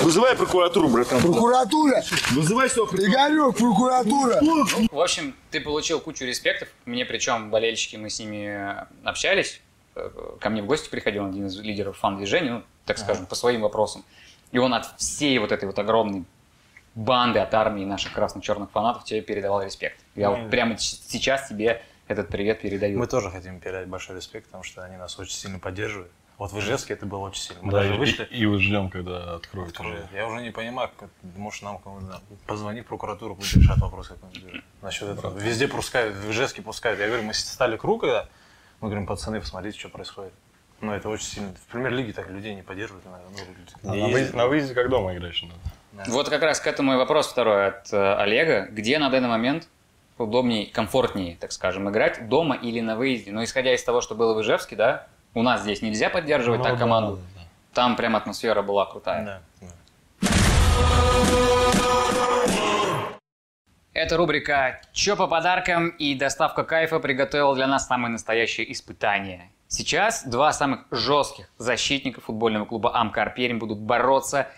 Вызывай 0.00 0.36
прокуратуру, 0.36 0.88
братан. 0.88 1.20
Прокуратура! 1.22 2.02
Вызывай 2.32 2.68
сюда 2.68 3.02
Игорек, 3.02 3.56
прокуратура! 3.56 4.38
В 4.90 5.00
общем, 5.00 5.34
ты 5.50 5.60
получил 5.60 5.98
кучу 6.00 6.24
респектов. 6.24 6.68
Мне 6.84 7.04
причем 7.06 7.50
болельщики, 7.50 7.96
мы 7.96 8.10
с 8.10 8.18
ними 8.20 8.76
общались. 9.04 9.62
Э, 9.94 10.10
Ко 10.40 10.50
мне 10.50 10.62
в 10.62 10.66
гости 10.66 10.90
приходил 10.90 11.24
один 11.24 11.46
из 11.46 11.56
лидеров 11.58 11.96
фан-движения, 11.98 12.52
ну, 12.52 12.62
так 12.84 12.98
скажем, 12.98 13.26
по 13.26 13.34
своим 13.34 13.62
вопросам. 13.62 14.04
И 14.52 14.58
он 14.58 14.74
от 14.74 14.86
всей 14.98 15.38
вот 15.38 15.52
этой 15.52 15.64
вот 15.64 15.78
огромной 15.78 16.24
банды, 16.94 17.38
от 17.38 17.54
армии 17.54 17.84
наших 17.84 18.12
красно-черных 18.12 18.70
фанатов 18.70 19.04
тебе 19.04 19.22
передавал 19.22 19.62
респект. 19.62 19.98
Я 20.14 20.30
вот 20.30 20.50
прямо 20.50 20.76
сейчас 20.76 21.48
тебе 21.48 21.82
этот 22.08 22.28
привет 22.28 22.60
передаю. 22.60 22.98
Мы 22.98 23.06
тоже 23.06 23.30
хотим 23.30 23.58
передать 23.58 23.88
большой 23.88 24.16
респект, 24.16 24.46
потому 24.46 24.64
что 24.64 24.82
они 24.84 24.96
нас 24.96 25.18
очень 25.18 25.34
сильно 25.34 25.58
поддерживают. 25.58 26.10
Вот 26.38 26.52
в 26.52 26.58
Ижевске 26.60 26.94
это 26.94 27.04
было 27.04 27.18
очень 27.18 27.42
сильно. 27.42 27.62
Мы 27.62 27.72
Да, 27.72 27.78
даже 27.78 27.94
и, 27.96 27.98
вышли. 27.98 28.24
и, 28.30 28.38
и 28.42 28.46
вот 28.46 28.60
ждем, 28.60 28.90
когда 28.90 29.34
откроют 29.34 29.70
Откроют. 29.70 30.04
уже. 30.04 30.16
Я 30.16 30.26
уже 30.28 30.40
не 30.40 30.52
понимаю, 30.52 30.88
как, 30.96 31.10
может 31.36 31.62
нам 31.62 31.78
кому-то 31.78 32.20
позвони 32.46 32.82
в 32.82 32.86
прокуратуру, 32.86 33.34
пусть 33.34 33.56
решат 33.56 33.78
вопрос 33.78 34.08
какой-нибудь. 34.08 34.62
Насчет 34.80 35.08
этого. 35.08 35.36
Везде 35.36 35.66
пускают, 35.66 36.14
в 36.14 36.30
Ижевске 36.30 36.62
пускают. 36.62 37.00
Я 37.00 37.08
говорю, 37.08 37.24
мы 37.24 37.34
стали 37.34 37.76
круг, 37.76 38.02
когда 38.02 38.28
мы 38.80 38.88
говорим, 38.88 39.06
пацаны, 39.06 39.40
посмотрите, 39.40 39.78
что 39.80 39.88
происходит. 39.88 40.32
Ну, 40.80 40.92
это 40.92 41.08
очень 41.08 41.26
сильно. 41.26 41.52
В 41.54 41.72
премьер-лиге 41.72 42.12
так 42.12 42.30
людей 42.30 42.54
не 42.54 42.62
поддерживают, 42.62 43.04
наверное. 43.04 43.34
Ну, 43.82 43.90
На, 43.90 43.94
не 43.96 44.02
на 44.02 44.08
выезде, 44.08 44.36
на 44.36 44.46
выезде 44.46 44.74
как 44.74 44.88
дома 44.90 45.16
играешь 45.16 45.42
надо. 45.92 46.10
Вот 46.10 46.28
как 46.28 46.42
раз 46.42 46.60
к 46.60 46.68
этому 46.68 46.92
и 46.94 46.96
вопрос 46.96 47.26
второй 47.26 47.66
от 47.66 47.92
э, 47.92 48.14
Олега. 48.14 48.68
Где 48.70 49.00
на 49.00 49.10
данный 49.10 49.28
момент 49.28 49.68
удобнее, 50.18 50.66
комфортнее, 50.66 51.36
так 51.36 51.50
скажем, 51.50 51.90
играть, 51.90 52.28
дома 52.28 52.54
или 52.54 52.78
на 52.80 52.94
выезде? 52.94 53.32
Но 53.32 53.42
исходя 53.42 53.74
из 53.74 53.82
того, 53.82 54.00
что 54.00 54.14
было 54.14 54.34
в 54.34 54.42
Ижевске, 54.42 54.76
да, 54.76 55.08
у 55.38 55.42
нас 55.42 55.62
здесь 55.62 55.82
нельзя 55.82 56.10
поддерживать 56.10 56.58
Ну 56.58 56.64
так 56.64 56.74
да, 56.74 56.78
команду. 56.80 57.16
да, 57.16 57.22
да. 57.36 57.48
Там 57.74 57.96
прям 57.96 58.16
атмосфера 58.16 58.60
была 58.62 58.86
крутая. 58.86 59.24
Да, 59.24 59.40
да. 59.60 59.68
Это 63.92 64.16
рубрика 64.16 64.80
«Чё 64.92 65.16
по 65.16 65.26
подаркам?» 65.26 65.88
и 65.88 66.14
доставка 66.14 66.64
кайфа 66.64 66.98
приготовила 67.00 67.54
для 67.54 67.66
нас 67.66 67.86
самое 67.86 68.10
настоящее 68.12 68.70
испытание. 68.72 69.50
Сейчас 69.68 70.24
два 70.24 70.52
самых 70.52 70.86
жестких 70.90 71.48
защитника 71.58 72.20
футбольного 72.20 72.64
клуба 72.64 72.96
«Амкар 72.96 73.34
Пермь» 73.34 73.58
будут 73.58 73.78
бороться 73.78 74.48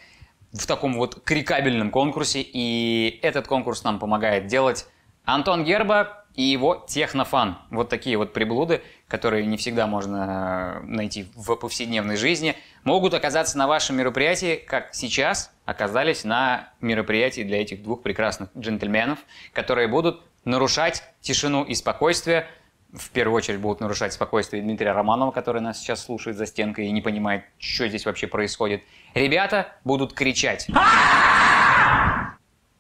в 0.53 0.66
таком 0.66 0.95
вот 0.95 1.23
крикабельном 1.25 1.90
конкурсе. 1.90 2.40
И 2.43 3.19
этот 3.23 3.47
конкурс 3.47 3.83
нам 3.85 3.99
помогает 3.99 4.47
делать 4.47 4.87
Антон 5.25 5.64
Герба 5.64 6.19
и 6.40 6.42
его 6.42 6.83
Технофан. 6.88 7.59
Вот 7.70 7.90
такие 7.90 8.16
вот 8.16 8.33
приблуды, 8.33 8.81
которые 9.09 9.44
не 9.44 9.59
всегда 9.59 9.87
можно 9.87 10.81
э, 10.81 10.87
найти 10.87 11.26
в 11.35 11.55
повседневной 11.55 12.16
жизни, 12.16 12.57
могут 12.83 13.12
оказаться 13.12 13.59
на 13.59 13.66
вашем 13.66 13.96
мероприятии, 13.96 14.57
как 14.57 14.94
сейчас 14.94 15.53
оказались 15.66 16.24
на 16.24 16.70
мероприятии 16.81 17.42
для 17.42 17.61
этих 17.61 17.83
двух 17.83 18.03
прекрасных 18.03 18.48
джентльменов, 18.57 19.18
которые 19.53 19.87
будут 19.87 20.22
нарушать 20.46 21.03
тишину 21.20 21.62
и 21.62 21.74
спокойствие. 21.74 22.46
В 22.94 23.11
первую 23.11 23.37
очередь 23.37 23.61
будут 23.61 23.81
нарушать 23.81 24.14
спокойствие 24.14 24.62
Дмитрия 24.62 24.92
Романова, 24.92 25.33
который 25.33 25.61
нас 25.61 25.79
сейчас 25.79 26.03
слушает 26.03 26.38
за 26.38 26.46
стенкой 26.46 26.87
и 26.87 26.90
не 26.90 27.03
понимает, 27.03 27.44
что 27.59 27.87
здесь 27.87 28.07
вообще 28.07 28.29
происходит. 28.29 28.83
Ребята 29.12 29.74
будут 29.85 30.14
кричать. 30.14 30.68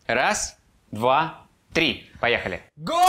Раз, 0.06 0.56
два, 0.90 1.46
три. 1.72 2.10
Поехали. 2.20 2.62
Гол! 2.76 3.00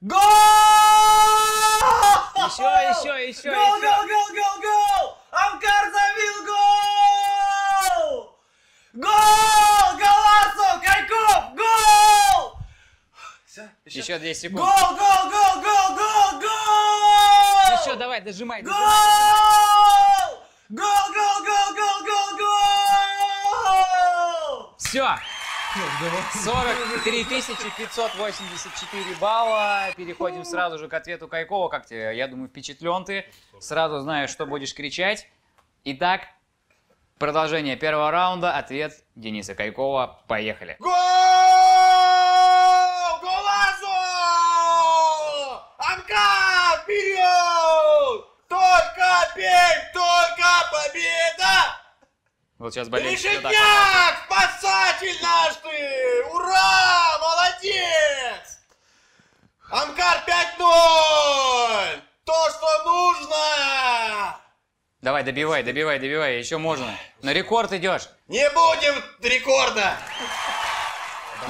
Гол! 0.00 0.20
Еще, 2.48 2.62
еще, 2.62 3.28
еще, 3.28 3.50
Гол, 3.50 3.80
гол, 3.80 4.02
гол, 4.08 4.28
гол, 4.34 4.56
гол! 4.62 5.18
Амкар 5.30 5.84
забил 5.92 6.46
гол! 6.46 8.14
Гол! 8.94 9.98
Голасов! 9.98 10.82
Кайков! 10.82 11.42
Гол! 11.54 12.58
Все, 13.46 13.68
еще. 13.84 13.98
Еще 14.00 14.18
10 14.18 14.40
секунд. 14.40 14.60
Гол, 14.60 14.96
гол, 14.96 15.30
гол, 15.30 15.62
гол, 15.62 15.96
гол, 15.96 16.40
гол! 16.40 17.80
Еще, 17.80 17.96
давай, 17.96 18.20
дожимай. 18.20 18.62
Гол! 18.62 18.72
дожимай. 18.74 18.98
Гол, 20.70 20.84
гол, 21.14 21.44
гол, 21.44 21.74
гол, 21.74 22.04
гол, 22.04 22.38
гол! 22.38 22.77
Все. 24.88 25.06
43 26.32 27.24
584 27.24 29.16
балла. 29.20 29.88
Переходим 29.94 30.46
сразу 30.46 30.78
же 30.78 30.88
к 30.88 30.94
ответу 30.94 31.28
Кайкова. 31.28 31.68
Как 31.68 31.84
тебе? 31.84 32.16
Я 32.16 32.26
думаю, 32.26 32.48
впечатлен 32.48 33.04
ты. 33.04 33.26
Сразу 33.60 33.98
знаешь, 34.00 34.30
что 34.30 34.46
будешь 34.46 34.74
кричать. 34.74 35.28
Итак, 35.84 36.22
продолжение 37.18 37.76
первого 37.76 38.10
раунда. 38.10 38.56
Ответ 38.56 39.04
Дениса 39.14 39.54
Кайкова. 39.54 40.22
Поехали. 40.26 40.76
Гол! 40.78 40.90
Голазо! 43.20 43.92
Амкар, 45.80 46.80
вперед! 46.82 48.24
Только 48.48 49.32
Пермь, 49.34 49.92
только 49.92 50.48
победа! 50.72 51.77
Вот 52.58 52.74
сейчас 52.74 52.88
Решетняк! 52.88 54.24
Спасатель 54.26 55.16
наш 55.22 55.54
ты! 55.56 56.24
Ура! 56.32 57.18
Молодец! 57.20 58.58
Амкар 59.70 60.24
5-0! 60.26 62.02
То, 62.24 62.50
что 62.50 62.84
нужно! 62.84 64.40
Давай, 65.02 65.22
добивай, 65.22 65.62
добивай, 65.62 66.00
добивай. 66.00 66.38
Еще 66.38 66.58
можно. 66.58 66.98
На 67.22 67.32
рекорд 67.32 67.72
идешь. 67.72 68.08
Не 68.26 68.50
будем 68.50 69.04
рекорда! 69.20 69.96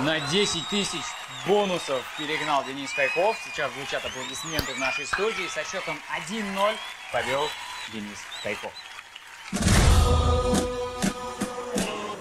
На 0.01 0.21
10 0.21 0.69
тысяч 0.69 1.05
бонусов 1.47 2.05
перегнал 2.19 2.65
Денис 2.65 2.93
Кайков. 2.93 3.35
Сейчас 3.47 3.73
звучат 3.73 4.05
аплодисменты 4.05 4.75
в 4.75 4.79
нашей 4.79 5.07
студии. 5.07 5.49
Со 5.49 5.65
счетом 5.65 5.99
1-0 6.29 6.77
повел 7.13 7.49
Денис 7.95 8.19
Кайков. 8.43 8.73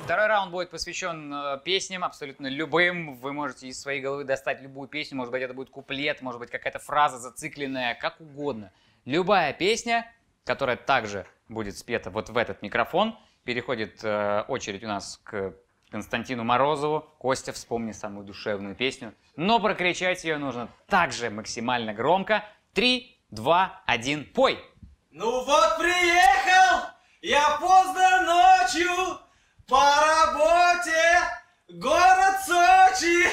Второй 0.07 0.27
раунд 0.27 0.53
будет 0.53 0.69
посвящен 0.69 1.33
э, 1.33 1.59
песням, 1.65 2.01
абсолютно 2.01 2.47
любым. 2.47 3.17
Вы 3.17 3.33
можете 3.33 3.67
из 3.67 3.77
своей 3.77 3.99
головы 3.99 4.23
достать 4.23 4.61
любую 4.61 4.87
песню. 4.87 5.17
Может 5.17 5.33
быть, 5.33 5.41
это 5.41 5.53
будет 5.53 5.69
куплет, 5.69 6.21
может 6.21 6.39
быть, 6.39 6.49
какая-то 6.49 6.79
фраза 6.79 7.17
зацикленная, 7.17 7.93
как 7.93 8.21
угодно. 8.21 8.71
Любая 9.03 9.51
песня, 9.51 10.09
которая 10.45 10.77
также 10.77 11.25
будет 11.49 11.77
спета 11.77 12.09
вот 12.09 12.29
в 12.29 12.37
этот 12.37 12.61
микрофон, 12.61 13.19
переходит 13.43 13.99
э, 14.01 14.45
очередь 14.47 14.85
у 14.85 14.87
нас 14.87 15.19
к 15.25 15.53
Константину 15.91 16.45
Морозову. 16.45 17.01
Костя, 17.17 17.51
вспомни 17.51 17.91
самую 17.91 18.25
душевную 18.25 18.75
песню. 18.75 19.13
Но 19.35 19.59
прокричать 19.59 20.23
ее 20.23 20.37
нужно 20.37 20.69
также 20.87 21.29
максимально 21.29 21.93
громко. 21.93 22.45
Три, 22.71 23.19
два, 23.29 23.81
один, 23.85 24.23
пой! 24.23 24.57
Ну 25.11 25.43
вот 25.43 25.77
приехал, 25.77 26.91
я 27.21 27.57
поздно 27.59 28.21
ночью 28.21 28.47
ночью 28.67 29.19
по 29.67 29.83
работе 29.83 31.21
город 31.67 32.37
Сочи, 32.45 33.29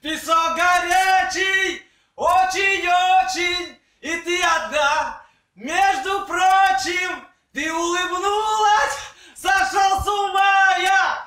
песок 0.00 0.56
горячий, 0.56 1.82
очень-очень, 2.16 3.78
и 4.00 4.16
ты 4.16 4.42
одна. 4.42 5.22
Между 5.54 6.24
прочим, 6.26 7.28
ты 7.52 7.70
улыбнулась, 7.70 8.96
сошел 9.36 10.02
с 10.02 10.08
ума 10.08 10.76
я. 10.78 11.26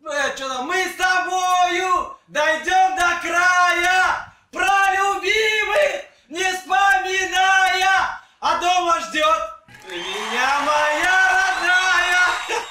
Ну, 0.00 0.12
я 0.12 0.36
что 0.36 0.48
там, 0.48 0.66
мы 0.66 0.84
с 0.84 0.96
тобою 0.96 2.18
дойдем 2.28 2.96
до 2.96 3.20
края, 3.22 4.34
про 4.52 4.92
любимых 4.92 6.04
не 6.28 6.44
вспоминая, 6.52 8.20
а 8.38 8.58
дома 8.60 9.00
ждет 9.00 9.40
меня 9.88 10.60
моя 10.60 11.28
родная. 11.30 12.64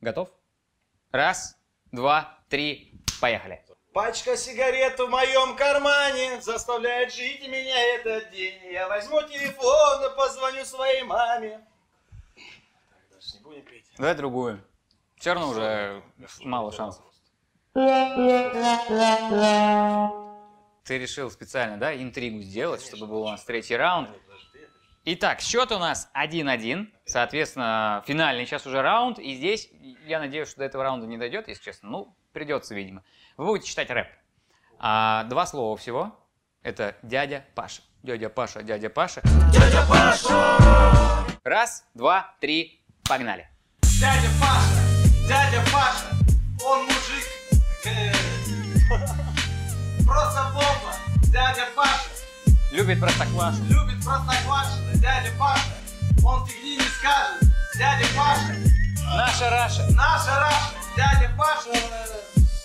Готов? 0.00 0.28
Раз, 1.10 1.56
два, 1.90 2.38
три, 2.50 2.92
поехали. 3.20 3.64
Пачка 3.94 4.36
сигарет 4.36 4.98
в 4.98 5.08
моем 5.08 5.56
кармане 5.56 6.40
заставляет 6.42 7.12
жить 7.12 7.48
меня 7.48 7.96
этот 7.96 8.30
день. 8.30 8.60
Я 8.70 8.88
возьму 8.88 9.22
телефон 9.22 10.04
и 10.04 10.16
позвоню 10.16 10.64
своей 10.66 11.02
маме. 11.04 11.66
Так, 12.34 13.00
дальше 13.10 13.36
не 13.38 13.40
будем 13.40 13.62
петь. 13.62 13.86
Давай 13.96 14.14
другую. 14.14 14.62
Все 15.16 15.32
равно 15.32 15.48
уже 15.48 16.02
мало 16.40 16.72
шансов. 16.72 17.04
Ты 20.84 20.98
решил 20.98 21.30
специально, 21.30 21.78
да, 21.78 21.94
интригу 21.94 22.42
сделать, 22.42 22.84
чтобы 22.84 23.06
был 23.06 23.22
у 23.22 23.28
нас 23.30 23.44
третий 23.44 23.76
раунд. 23.76 24.10
Итак, 25.10 25.40
счет 25.40 25.72
у 25.72 25.78
нас 25.78 26.10
1-1. 26.14 26.86
Соответственно, 27.06 28.04
финальный 28.06 28.44
сейчас 28.44 28.66
уже 28.66 28.82
раунд. 28.82 29.18
И 29.18 29.36
здесь, 29.36 29.70
я 30.04 30.18
надеюсь, 30.18 30.48
что 30.48 30.58
до 30.58 30.64
этого 30.66 30.84
раунда 30.84 31.06
не 31.06 31.16
дойдет, 31.16 31.48
если 31.48 31.62
честно. 31.64 31.88
Ну, 31.88 32.16
придется, 32.34 32.74
видимо. 32.74 33.02
Вы 33.38 33.46
будете 33.46 33.70
читать 33.70 33.88
рэп. 33.88 34.06
А, 34.78 35.24
два 35.24 35.46
слова 35.46 35.78
всего. 35.78 36.14
Это 36.62 36.94
дядя 37.02 37.46
Паша. 37.54 37.80
Дядя 38.02 38.28
Паша, 38.28 38.62
дядя 38.62 38.90
Паша. 38.90 39.22
Дядя 39.50 39.82
Паша! 39.88 41.24
Раз, 41.42 41.86
два, 41.94 42.36
три, 42.42 42.84
погнали. 43.08 43.48
Дядя 43.98 44.28
Паша, 44.38 45.26
дядя 45.26 45.64
Паша, 45.72 46.10
он 46.62 46.84
мужик. 46.84 47.24
э, 47.86 48.12
Просто 50.06 50.50
бомба. 50.52 50.92
Дядя 51.32 51.66
Паша 51.74 51.97
Любит 52.70 53.00
простоквашу. 53.00 53.62
любит 53.64 54.04
простоквашино. 54.04 54.92
Дядя 54.94 55.30
Паша, 55.38 55.62
он 56.24 56.46
фигни 56.46 56.76
не 56.76 56.82
скажет. 56.82 57.42
Дядя 57.78 58.04
Паша, 58.16 58.54
Наша 59.16 59.50
Раша. 59.50 59.86
наша 59.94 60.40
Раша. 60.40 60.74
Дядя 60.96 61.30
Паша, 61.36 61.70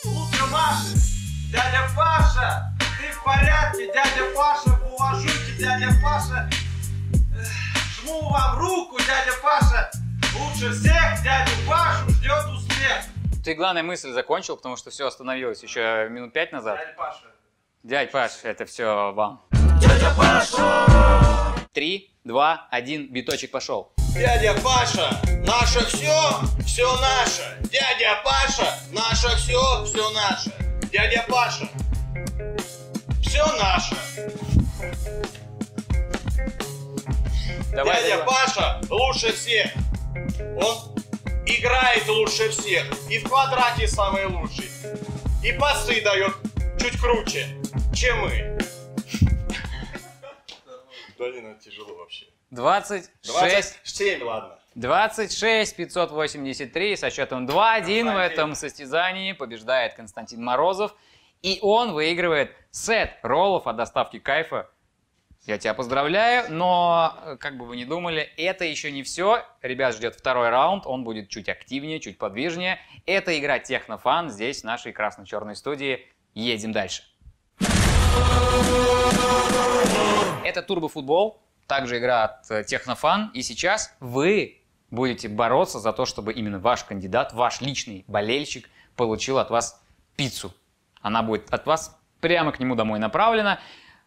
лучше 0.06 0.46
Маши. 0.48 0.98
Дядя 1.52 1.88
Паша, 1.96 2.74
ты 3.00 3.12
в 3.14 3.24
порядке? 3.24 3.88
Дядя 3.94 4.24
Паша, 4.36 4.80
уважуйте. 4.92 5.54
Дядя 5.60 5.90
Паша, 6.04 6.50
жму 8.02 8.30
вам 8.30 8.58
руку. 8.58 8.98
Дядя 8.98 9.32
Паша, 9.42 9.90
лучше 10.38 10.72
всех. 10.74 11.24
Дядю 11.24 11.52
Пашу 11.68 12.10
ждет 12.10 12.46
успех. 12.52 13.04
Ты, 13.44 13.54
главная 13.54 13.84
мысль 13.84 14.12
закончил, 14.12 14.58
потому 14.58 14.76
что 14.78 14.90
все 14.90 15.08
остановилось 15.08 15.64
еще 15.64 16.08
минут 16.10 16.34
пять 16.34 16.52
назад. 16.52 16.78
Дядя 16.78 16.94
Паша. 16.98 17.20
Дядь 17.84 18.12
Паш, 18.12 18.32
это 18.44 18.66
все 18.66 19.12
вам. 19.14 19.42
Дядя 19.84 20.14
Паша! 20.18 21.56
Три, 21.74 22.10
два, 22.24 22.68
один, 22.72 23.12
биточек 23.12 23.52
пошел. 23.52 23.92
Дядя 24.16 24.56
Паша, 24.64 25.20
наше 25.46 25.86
все, 25.88 26.40
все 26.66 26.98
наше. 27.02 27.58
Дядя 27.70 28.22
Паша, 28.24 28.80
наше 28.94 29.36
все, 29.36 29.84
все 29.84 30.10
наше. 30.12 30.54
Дядя 30.90 31.26
Паша, 31.28 31.68
все 33.22 33.46
наше. 33.58 33.98
Давай, 37.74 38.04
Дядя 38.04 38.18
давай. 38.20 38.26
Паша 38.26 38.82
лучше 38.90 39.34
всех. 39.34 39.70
Он 40.56 40.96
играет 41.46 42.08
лучше 42.08 42.50
всех. 42.52 42.86
И 43.10 43.20
в 43.20 43.28
квадрате 43.28 43.90
самый 43.90 44.28
лучший. 44.28 44.70
И 45.44 45.52
пасы 45.52 46.02
дает 46.02 46.34
чуть 46.80 46.98
круче, 46.98 47.50
чем 47.94 48.22
мы. 48.22 48.58
Ну 51.32 51.56
тяжело 51.60 51.96
вообще. 51.96 52.26
26, 52.52 53.12
27, 53.24 54.24
ладно. 54.24 54.60
26 54.76 55.76
583 55.76 56.96
со 56.96 57.10
счетом 57.10 57.48
2-1 57.48 58.14
в 58.14 58.18
этом 58.18 58.56
состязании 58.56 59.34
побеждает 59.34 59.94
Константин 59.94 60.44
Морозов. 60.44 60.96
И 61.42 61.60
он 61.62 61.92
выигрывает 61.92 62.56
сет 62.72 63.18
роллов 63.22 63.68
от 63.68 63.76
доставки 63.76 64.20
кайфа. 64.20 64.70
Я 65.46 65.58
тебя 65.58 65.74
поздравляю, 65.74 66.46
но, 66.50 67.18
э, 67.26 67.38
как 67.38 67.58
бы 67.58 67.66
вы 67.66 67.76
ни 67.76 67.84
думали, 67.84 68.22
это 68.38 68.64
еще 68.64 68.92
не 68.94 69.04
все. 69.04 69.44
Ребят 69.62 69.94
ждет 69.94 70.16
второй 70.16 70.48
раунд, 70.50 70.86
он 70.88 71.04
будет 71.04 71.28
чуть 71.28 71.50
активнее, 71.50 72.00
чуть 72.00 72.18
подвижнее. 72.18 72.80
Это 73.06 73.38
игра 73.38 73.60
Технофан 73.60 74.30
здесь, 74.30 74.62
в 74.62 74.64
нашей 74.64 74.94
красно-черной 74.94 75.58
студии. 75.58 76.08
Едем 76.34 76.72
дальше. 76.72 77.04
Это 80.44 80.62
турбофутбол, 80.62 81.42
также 81.68 81.98
игра 81.98 82.24
от 82.26 82.52
э, 82.52 82.64
Технофан. 82.64 83.32
И 83.34 83.42
сейчас 83.42 83.96
вы 84.00 84.62
будете 84.92 85.28
бороться 85.28 85.80
за 85.80 85.94
то, 85.94 86.06
чтобы 86.06 86.34
именно 86.34 86.60
ваш 86.60 86.84
кандидат, 86.84 87.34
ваш 87.34 87.62
личный 87.62 88.06
болельщик 88.08 88.70
получил 88.96 89.40
от 89.40 89.50
вас 89.50 89.82
пиццу. 90.16 90.54
Она 91.02 91.24
будет 91.24 91.52
от 91.54 91.66
вас 91.66 92.00
прямо 92.22 92.52
к 92.52 92.60
нему 92.60 92.76
домой 92.76 93.00
направлена. 93.00 93.60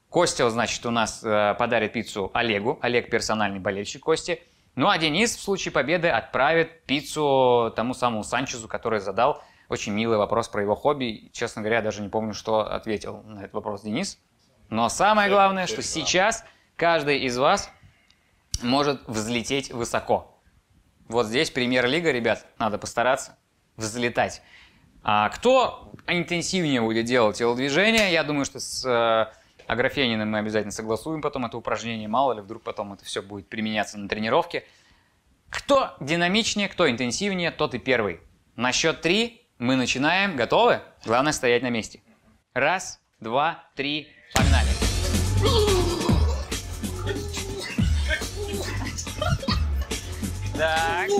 Костя, 0.08 0.48
значит, 0.48 0.84
у 0.86 0.90
нас 0.90 1.22
э, 1.24 1.54
подарит 1.58 1.92
пиццу 1.92 2.30
Олегу. 2.32 2.78
Олег 2.80 3.10
персональный 3.10 3.58
болельщик 3.58 4.02
Кости. 4.02 4.42
Ну 4.76 4.88
а 4.88 4.98
Денис 4.98 5.34
в 5.34 5.40
случае 5.40 5.72
победы 5.72 6.08
отправит 6.08 6.84
пиццу 6.84 7.72
тому 7.74 7.94
самому 7.94 8.22
Санчезу, 8.24 8.68
который 8.68 9.00
задал 9.00 9.42
очень 9.68 9.92
милый 9.92 10.18
вопрос 10.18 10.48
про 10.48 10.62
его 10.62 10.74
хобби. 10.74 11.30
Честно 11.32 11.62
говоря, 11.62 11.78
я 11.78 11.82
даже 11.82 12.02
не 12.02 12.08
помню, 12.08 12.34
что 12.34 12.60
ответил 12.60 13.22
на 13.24 13.40
этот 13.40 13.54
вопрос 13.54 13.82
Денис. 13.82 14.18
Но 14.68 14.88
самое 14.88 15.28
главное, 15.28 15.66
что 15.66 15.82
сейчас 15.82 16.44
каждый 16.76 17.20
из 17.20 17.38
вас 17.38 17.70
может 18.62 19.06
взлететь 19.06 19.72
высоко. 19.72 20.40
Вот 21.08 21.26
здесь 21.26 21.50
премьер-лига, 21.50 22.10
ребят, 22.10 22.46
надо 22.58 22.78
постараться 22.78 23.38
взлетать. 23.76 24.42
А 25.02 25.28
кто 25.28 25.92
интенсивнее 26.08 26.80
будет 26.80 27.04
делать 27.04 27.38
телодвижения, 27.38 28.10
я 28.10 28.24
думаю, 28.24 28.44
что 28.44 28.58
с 28.58 28.84
э, 28.84 29.32
Аграфениным 29.66 30.30
мы 30.30 30.38
обязательно 30.38 30.72
согласуем 30.72 31.22
потом 31.22 31.44
это 31.44 31.56
упражнение, 31.56 32.08
мало 32.08 32.32
ли 32.32 32.40
вдруг 32.40 32.62
потом 32.62 32.92
это 32.92 33.04
все 33.04 33.22
будет 33.22 33.48
применяться 33.48 33.98
на 33.98 34.08
тренировке. 34.08 34.64
Кто 35.48 35.94
динамичнее, 36.00 36.68
кто 36.68 36.90
интенсивнее, 36.90 37.50
тот 37.50 37.74
и 37.74 37.78
первый. 37.78 38.20
На 38.56 38.72
счет 38.72 39.00
три 39.00 39.46
мы 39.58 39.76
начинаем. 39.76 40.36
Готовы? 40.36 40.80
Главное 41.04 41.32
стоять 41.32 41.62
на 41.62 41.70
месте. 41.70 42.00
Раз, 42.52 43.00
два, 43.20 43.64
три, 43.74 44.08
погнали. 44.32 44.70
Так. 50.56 51.10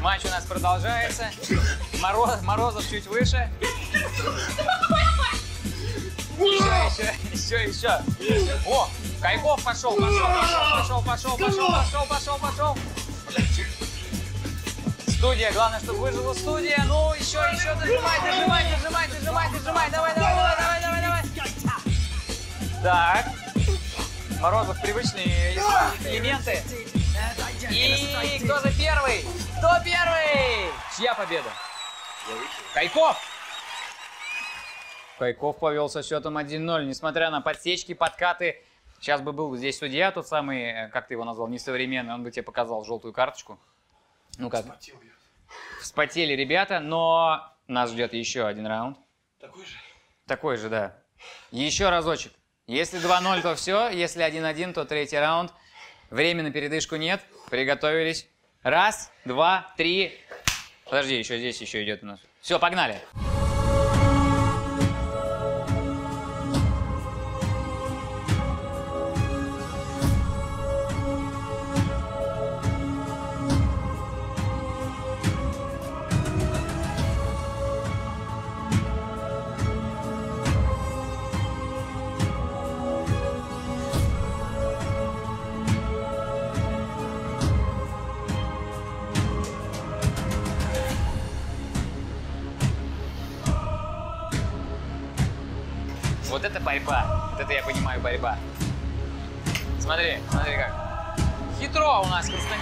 Матч 0.00 0.24
у 0.24 0.28
нас 0.28 0.44
продолжается. 0.44 1.30
Мороз, 2.00 2.40
Морозов 2.42 2.88
чуть 2.88 3.06
выше. 3.06 3.50
Еще, 6.38 7.12
еще, 7.34 7.64
еще, 7.64 8.02
еще. 8.18 8.58
О, 8.66 8.88
Кайков 9.20 9.62
пошел, 9.62 9.94
пошел, 9.94 10.26
пошел, 10.72 11.02
пошел, 11.02 11.36
пошел, 11.36 11.68
пошел, 11.68 12.06
пошел, 12.06 12.38
пошел. 12.38 12.78
Студия, 15.06 15.52
главное, 15.52 15.80
чтобы 15.80 15.98
выжила 15.98 16.32
студия. 16.32 16.82
Ну, 16.86 17.12
еще, 17.12 17.38
еще, 17.52 17.74
дожимай, 17.74 18.20
дожимай, 18.22 18.64
дожимай, 18.70 19.08
дожимай, 19.08 19.50
дожимай. 19.50 19.90
Давай, 19.90 19.90
давай, 19.90 20.14
давай, 20.14 20.56
давай. 20.56 20.69
Так. 22.82 23.26
Морозов 24.40 24.80
привычные 24.80 25.52
элементы. 26.06 26.62
И 27.70 28.42
кто 28.42 28.58
же 28.60 28.72
первый? 28.78 29.26
Кто 29.58 29.68
первый? 29.84 30.70
Чья 30.96 31.14
победа? 31.14 31.50
Кайков! 32.72 33.18
Кайков 35.18 35.58
повел 35.58 35.90
со 35.90 36.02
счетом 36.02 36.38
1-0, 36.38 36.86
несмотря 36.86 37.30
на 37.30 37.42
подсечки, 37.42 37.92
подкаты. 37.92 38.64
Сейчас 38.98 39.20
бы 39.20 39.34
был 39.34 39.54
здесь 39.56 39.78
судья, 39.78 40.10
тот 40.10 40.26
самый, 40.26 40.62
э, 40.62 40.88
как 40.88 41.08
ты 41.08 41.14
его 41.14 41.24
назвал, 41.24 41.48
несовременный, 41.48 42.14
он 42.14 42.22
бы 42.22 42.30
тебе 42.30 42.42
показал 42.42 42.84
желтую 42.84 43.12
карточку. 43.12 43.58
Ну 44.38 44.48
как? 44.48 44.64
Вспотели 45.82 46.32
ребята, 46.32 46.80
но 46.80 47.46
нас 47.66 47.90
ждет 47.90 48.14
еще 48.14 48.46
один 48.46 48.66
раунд. 48.66 48.96
Такой 49.38 49.66
же. 49.66 49.76
Такой 50.26 50.56
же, 50.56 50.70
да. 50.70 50.96
Еще 51.50 51.90
разочек. 51.90 52.32
Если 52.70 53.00
2-0, 53.00 53.42
то 53.42 53.56
все. 53.56 53.88
Если 53.88 54.24
1-1, 54.24 54.74
то 54.74 54.84
третий 54.84 55.18
раунд. 55.18 55.52
Времени 56.08 56.46
на 56.46 56.52
передышку 56.52 56.94
нет. 56.94 57.20
Приготовились. 57.50 58.28
Раз, 58.62 59.10
два, 59.24 59.74
три. 59.76 60.16
Подожди, 60.84 61.18
еще 61.18 61.38
здесь 61.38 61.60
еще 61.60 61.82
идет 61.82 62.04
у 62.04 62.06
нас. 62.06 62.20
Все, 62.40 62.60
погнали. 62.60 63.00
Вот 63.14 63.29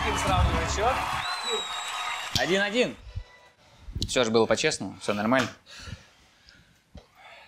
Константин 0.08 0.18
сравнивает 0.18 0.70
счет. 0.70 0.94
Один-один. 2.38 2.96
Все 4.06 4.24
же 4.24 4.30
было 4.30 4.46
по-честному, 4.46 4.96
все 5.00 5.12
нормально. 5.12 5.48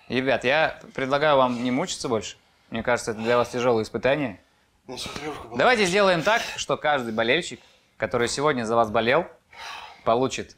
Ребят, 0.09 0.45
я 0.45 0.79
предлагаю 0.95 1.37
вам 1.37 1.63
не 1.63 1.71
мучиться 1.71 2.09
больше. 2.09 2.37
Мне 2.71 2.83
кажется, 2.83 3.13
это 3.13 3.21
для 3.21 3.37
вас 3.37 3.49
тяжелое 3.51 3.85
испытание. 3.85 4.41
Давайте 5.55 5.87
сделаем 5.87 6.23
так, 6.23 6.43
что 6.57 6.77
каждый 6.77 7.13
болельщик, 7.13 7.61
который 7.97 8.29
сегодня 8.29 8.65
за 8.65 8.77
вас 8.77 8.91
болел, 8.91 9.27
получит 10.05 10.57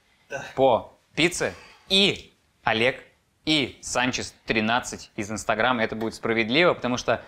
по 0.54 0.98
пицце 1.14 1.54
и 1.88 2.32
Олег, 2.64 3.04
и 3.44 3.78
Санчес 3.82 4.34
13 4.46 5.10
из 5.16 5.30
Инстаграма. 5.30 5.84
Это 5.84 5.94
будет 5.94 6.14
справедливо, 6.14 6.74
потому 6.74 6.96
что 6.96 7.22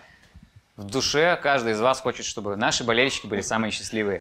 в 0.77 0.85
душе 0.85 1.39
каждый 1.41 1.73
из 1.73 1.81
вас 1.81 2.01
хочет, 2.01 2.25
чтобы 2.25 2.57
наши 2.57 2.83
болельщики 2.83 3.27
были 3.27 3.41
самые 3.41 3.71
счастливые. 3.71 4.21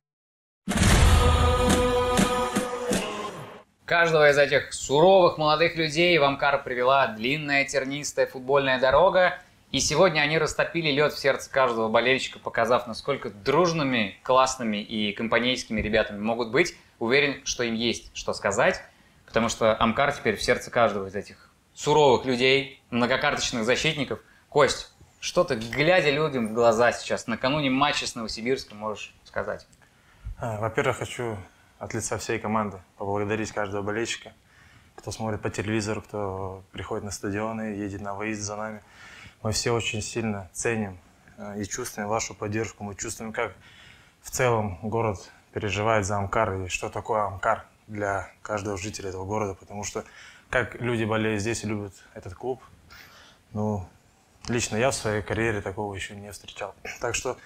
Каждого 3.94 4.32
из 4.32 4.40
этих 4.40 4.74
суровых 4.74 5.38
молодых 5.38 5.76
людей 5.76 6.18
в 6.18 6.24
Амкар 6.24 6.64
привела 6.64 7.06
длинная 7.06 7.64
тернистая 7.64 8.26
футбольная 8.26 8.80
дорога, 8.80 9.38
и 9.72 9.80
сегодня 9.80 10.22
они 10.22 10.40
растопили 10.40 10.90
лед 10.90 11.14
в 11.14 11.20
сердце 11.20 11.52
каждого 11.52 11.90
болельщика, 11.90 12.40
показав, 12.40 12.88
насколько 12.88 13.30
дружными, 13.30 14.18
классными 14.24 14.78
и 14.78 15.14
компанейскими 15.14 15.80
ребятами 15.80 16.20
могут 16.20 16.50
быть. 16.50 16.76
Уверен, 16.98 17.46
что 17.46 17.62
им 17.62 17.76
есть 17.76 18.10
что 18.16 18.34
сказать, 18.34 18.82
потому 19.28 19.48
что 19.48 19.80
Амкар 19.80 20.12
теперь 20.12 20.38
в 20.38 20.42
сердце 20.42 20.72
каждого 20.72 21.06
из 21.06 21.14
этих 21.14 21.52
суровых 21.76 22.26
людей, 22.26 22.82
многокарточных 22.90 23.64
защитников. 23.64 24.22
Кость, 24.50 24.92
что 25.20 25.44
ты, 25.44 25.54
глядя 25.54 26.10
людям 26.10 26.48
в 26.48 26.54
глаза 26.54 26.94
сейчас, 26.94 27.28
накануне 27.28 27.70
матча 27.70 28.08
с 28.08 28.16
Новосибирском, 28.16 28.76
можешь 28.76 29.14
сказать? 29.24 29.68
А, 30.40 30.60
Во-первых, 30.60 30.98
хочу 30.98 31.38
от 31.84 31.94
лица 31.94 32.18
всей 32.18 32.40
команды 32.40 32.80
поблагодарить 32.98 33.52
каждого 33.52 33.82
болельщика, 33.82 34.32
кто 34.96 35.12
смотрит 35.12 35.42
по 35.42 35.50
телевизору, 35.50 36.02
кто 36.02 36.64
приходит 36.72 37.04
на 37.04 37.12
стадионы, 37.12 37.76
едет 37.76 38.00
на 38.00 38.14
выезд 38.14 38.42
за 38.42 38.56
нами. 38.56 38.82
Мы 39.42 39.52
все 39.52 39.72
очень 39.72 40.02
сильно 40.02 40.50
ценим 40.54 40.98
э, 41.38 41.62
и 41.62 41.66
чувствуем 41.66 42.08
вашу 42.08 42.36
поддержку. 42.36 42.86
Мы 42.86 42.96
чувствуем, 42.96 43.34
как 43.34 43.54
в 44.22 44.32
целом 44.32 44.80
город 44.82 45.30
переживает 45.52 46.06
за 46.06 46.18
Амкар 46.18 46.54
и 46.54 46.68
что 46.70 46.90
такое 46.90 47.26
Амкар 47.26 47.66
для 47.88 48.32
каждого 48.42 48.78
жителя 48.78 49.10
этого 49.10 49.26
города, 49.26 49.54
потому 49.54 49.84
что 49.84 50.06
как 50.50 50.80
люди 50.80 51.04
болеют 51.04 51.42
здесь 51.42 51.66
и 51.66 51.68
любят 51.68 51.94
этот 52.14 52.34
клуб, 52.34 52.64
ну, 53.52 53.86
лично 54.48 54.78
я 54.78 54.92
в 54.92 54.96
своей 54.96 55.22
карьере 55.22 55.60
такого 55.60 55.94
еще 55.94 56.16
не 56.16 56.32
встречал. 56.32 56.76
Так 57.02 57.14
что 57.14 57.38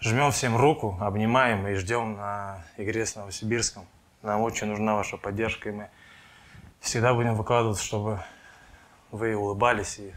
жмем 0.00 0.32
всем 0.32 0.56
руку, 0.56 0.96
обнимаем 1.00 1.66
и 1.68 1.74
ждем 1.74 2.16
на 2.16 2.64
игре 2.76 3.06
с 3.06 3.16
Новосибирском. 3.16 3.86
Нам 4.22 4.40
очень 4.40 4.66
нужна 4.66 4.94
ваша 4.94 5.16
поддержка, 5.16 5.68
и 5.68 5.72
мы 5.72 5.90
всегда 6.80 7.14
будем 7.14 7.34
выкладываться, 7.34 7.84
чтобы 7.84 8.20
вы 9.10 9.34
улыбались 9.34 9.98
и 9.98 10.12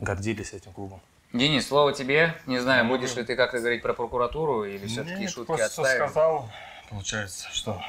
гордились 0.00 0.52
этим 0.52 0.72
клубом. 0.72 1.00
Денис, 1.32 1.66
слово 1.66 1.94
тебе. 1.94 2.34
Не 2.46 2.58
знаю, 2.58 2.86
будешь 2.86 3.14
ли 3.16 3.24
ты 3.24 3.36
как-то 3.36 3.58
говорить 3.58 3.82
про 3.82 3.94
прокуратуру 3.94 4.64
или 4.64 4.86
все-таки 4.86 5.20
Нет, 5.20 5.30
шутки 5.30 5.46
просто 5.46 5.64
отставим? 5.66 6.08
сказал, 6.08 6.50
получается, 6.90 7.48
что 7.52 7.82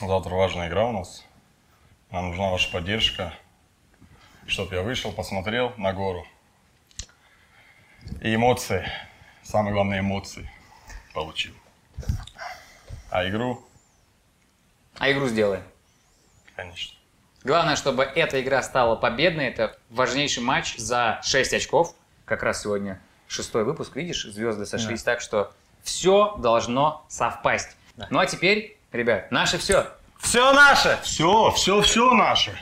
завтра 0.00 0.34
важная 0.34 0.68
игра 0.68 0.86
у 0.86 0.92
нас. 0.92 1.24
Нам 2.10 2.28
нужна 2.28 2.50
ваша 2.50 2.70
поддержка, 2.70 3.32
чтобы 4.46 4.74
я 4.74 4.82
вышел, 4.82 5.12
посмотрел 5.12 5.72
на 5.78 5.94
гору. 5.94 6.26
И 8.20 8.34
эмоции, 8.34 8.86
самое 9.42 9.74
главное 9.74 10.00
эмоции 10.00 10.50
получил. 11.14 11.54
А 13.10 13.28
игру, 13.28 13.62
А 14.98 15.10
игру 15.10 15.28
сделаем. 15.28 15.62
конечно. 16.56 16.96
Главное, 17.44 17.74
чтобы 17.76 18.04
эта 18.04 18.40
игра 18.40 18.62
стала 18.62 18.94
победной. 18.94 19.46
Это 19.48 19.76
важнейший 19.90 20.42
матч 20.44 20.76
за 20.76 21.18
6 21.24 21.54
очков. 21.54 21.94
Как 22.24 22.42
раз 22.44 22.62
сегодня 22.62 23.00
шестой 23.26 23.64
выпуск, 23.64 23.96
видишь, 23.96 24.22
звезды 24.24 24.64
сошлись 24.64 25.02
так, 25.02 25.20
что 25.20 25.52
все 25.82 26.36
должно 26.38 27.04
совпасть. 27.08 27.76
Ну 28.10 28.20
а 28.20 28.26
теперь, 28.26 28.78
ребят, 28.92 29.30
наше 29.32 29.58
все. 29.58 29.88
Все 30.20 30.52
наше! 30.52 30.98
Все, 31.02 31.50
все, 31.50 31.80
все 31.82 32.12
наше. 32.14 32.56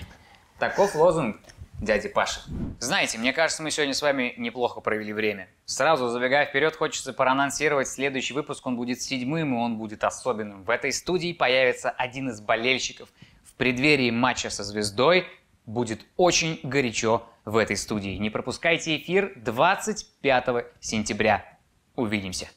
Таков 0.59 0.95
лозунг 0.95 1.37
дяди 1.81 2.09
Паши. 2.09 2.40
Знаете, 2.79 3.19
мне 3.19 3.33
кажется, 3.33 3.62
мы 3.62 3.71
сегодня 3.71 3.95
с 3.95 4.03
вами 4.03 4.35
неплохо 4.37 4.81
провели 4.81 5.12
время. 5.12 5.49
Сразу 5.64 6.09
забегая 6.09 6.47
вперед, 6.47 6.77
хочется 6.77 7.12
проанонсировать 7.12 7.88
следующий 7.88 8.35
выпуск. 8.35 8.66
Он 8.66 8.77
будет 8.77 9.01
седьмым, 9.03 9.55
и 9.55 9.59
он 9.59 9.77
будет 9.77 10.05
особенным. 10.05 10.64
В 10.64 10.71
этой 10.71 10.93
студии 10.93 11.33
появится 11.33 11.90
один 11.90 12.31
из 12.31 12.40
болельщиков. 12.40 13.09
В 13.45 13.55
преддверии 13.55 14.11
матча 14.11 14.51
со 14.51 14.64
звездой 14.64 15.27
будет 15.66 16.01
очень 16.16 16.61
горячо 16.62 17.27
в 17.45 17.57
этой 17.57 17.77
студии. 17.77 18.16
Не 18.16 18.31
пропускайте 18.31 18.97
эфир 18.97 19.33
25 19.37 20.66
сентября. 20.81 21.59
Увидимся. 21.97 22.49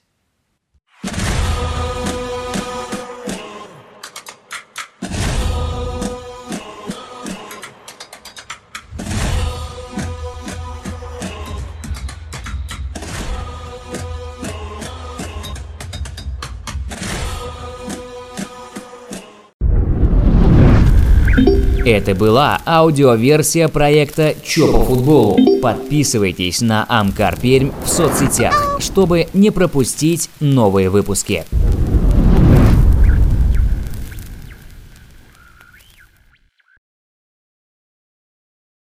Это 21.86 22.15
была 22.15 22.62
аудиоверсия 22.65 23.67
проекта 23.67 24.36
«Чё 24.41 24.72
по 24.72 24.86
футболу». 24.86 25.38
Подписывайтесь 25.62 26.62
на 26.62 26.86
Амкар 26.88 27.38
Пермь 27.38 27.72
в 27.84 27.89
соцсетях, 27.89 28.78
чтобы 28.80 29.28
не 29.34 29.52
пропустить 29.52 30.30
новые 30.39 30.89
выпуски. 30.89 31.43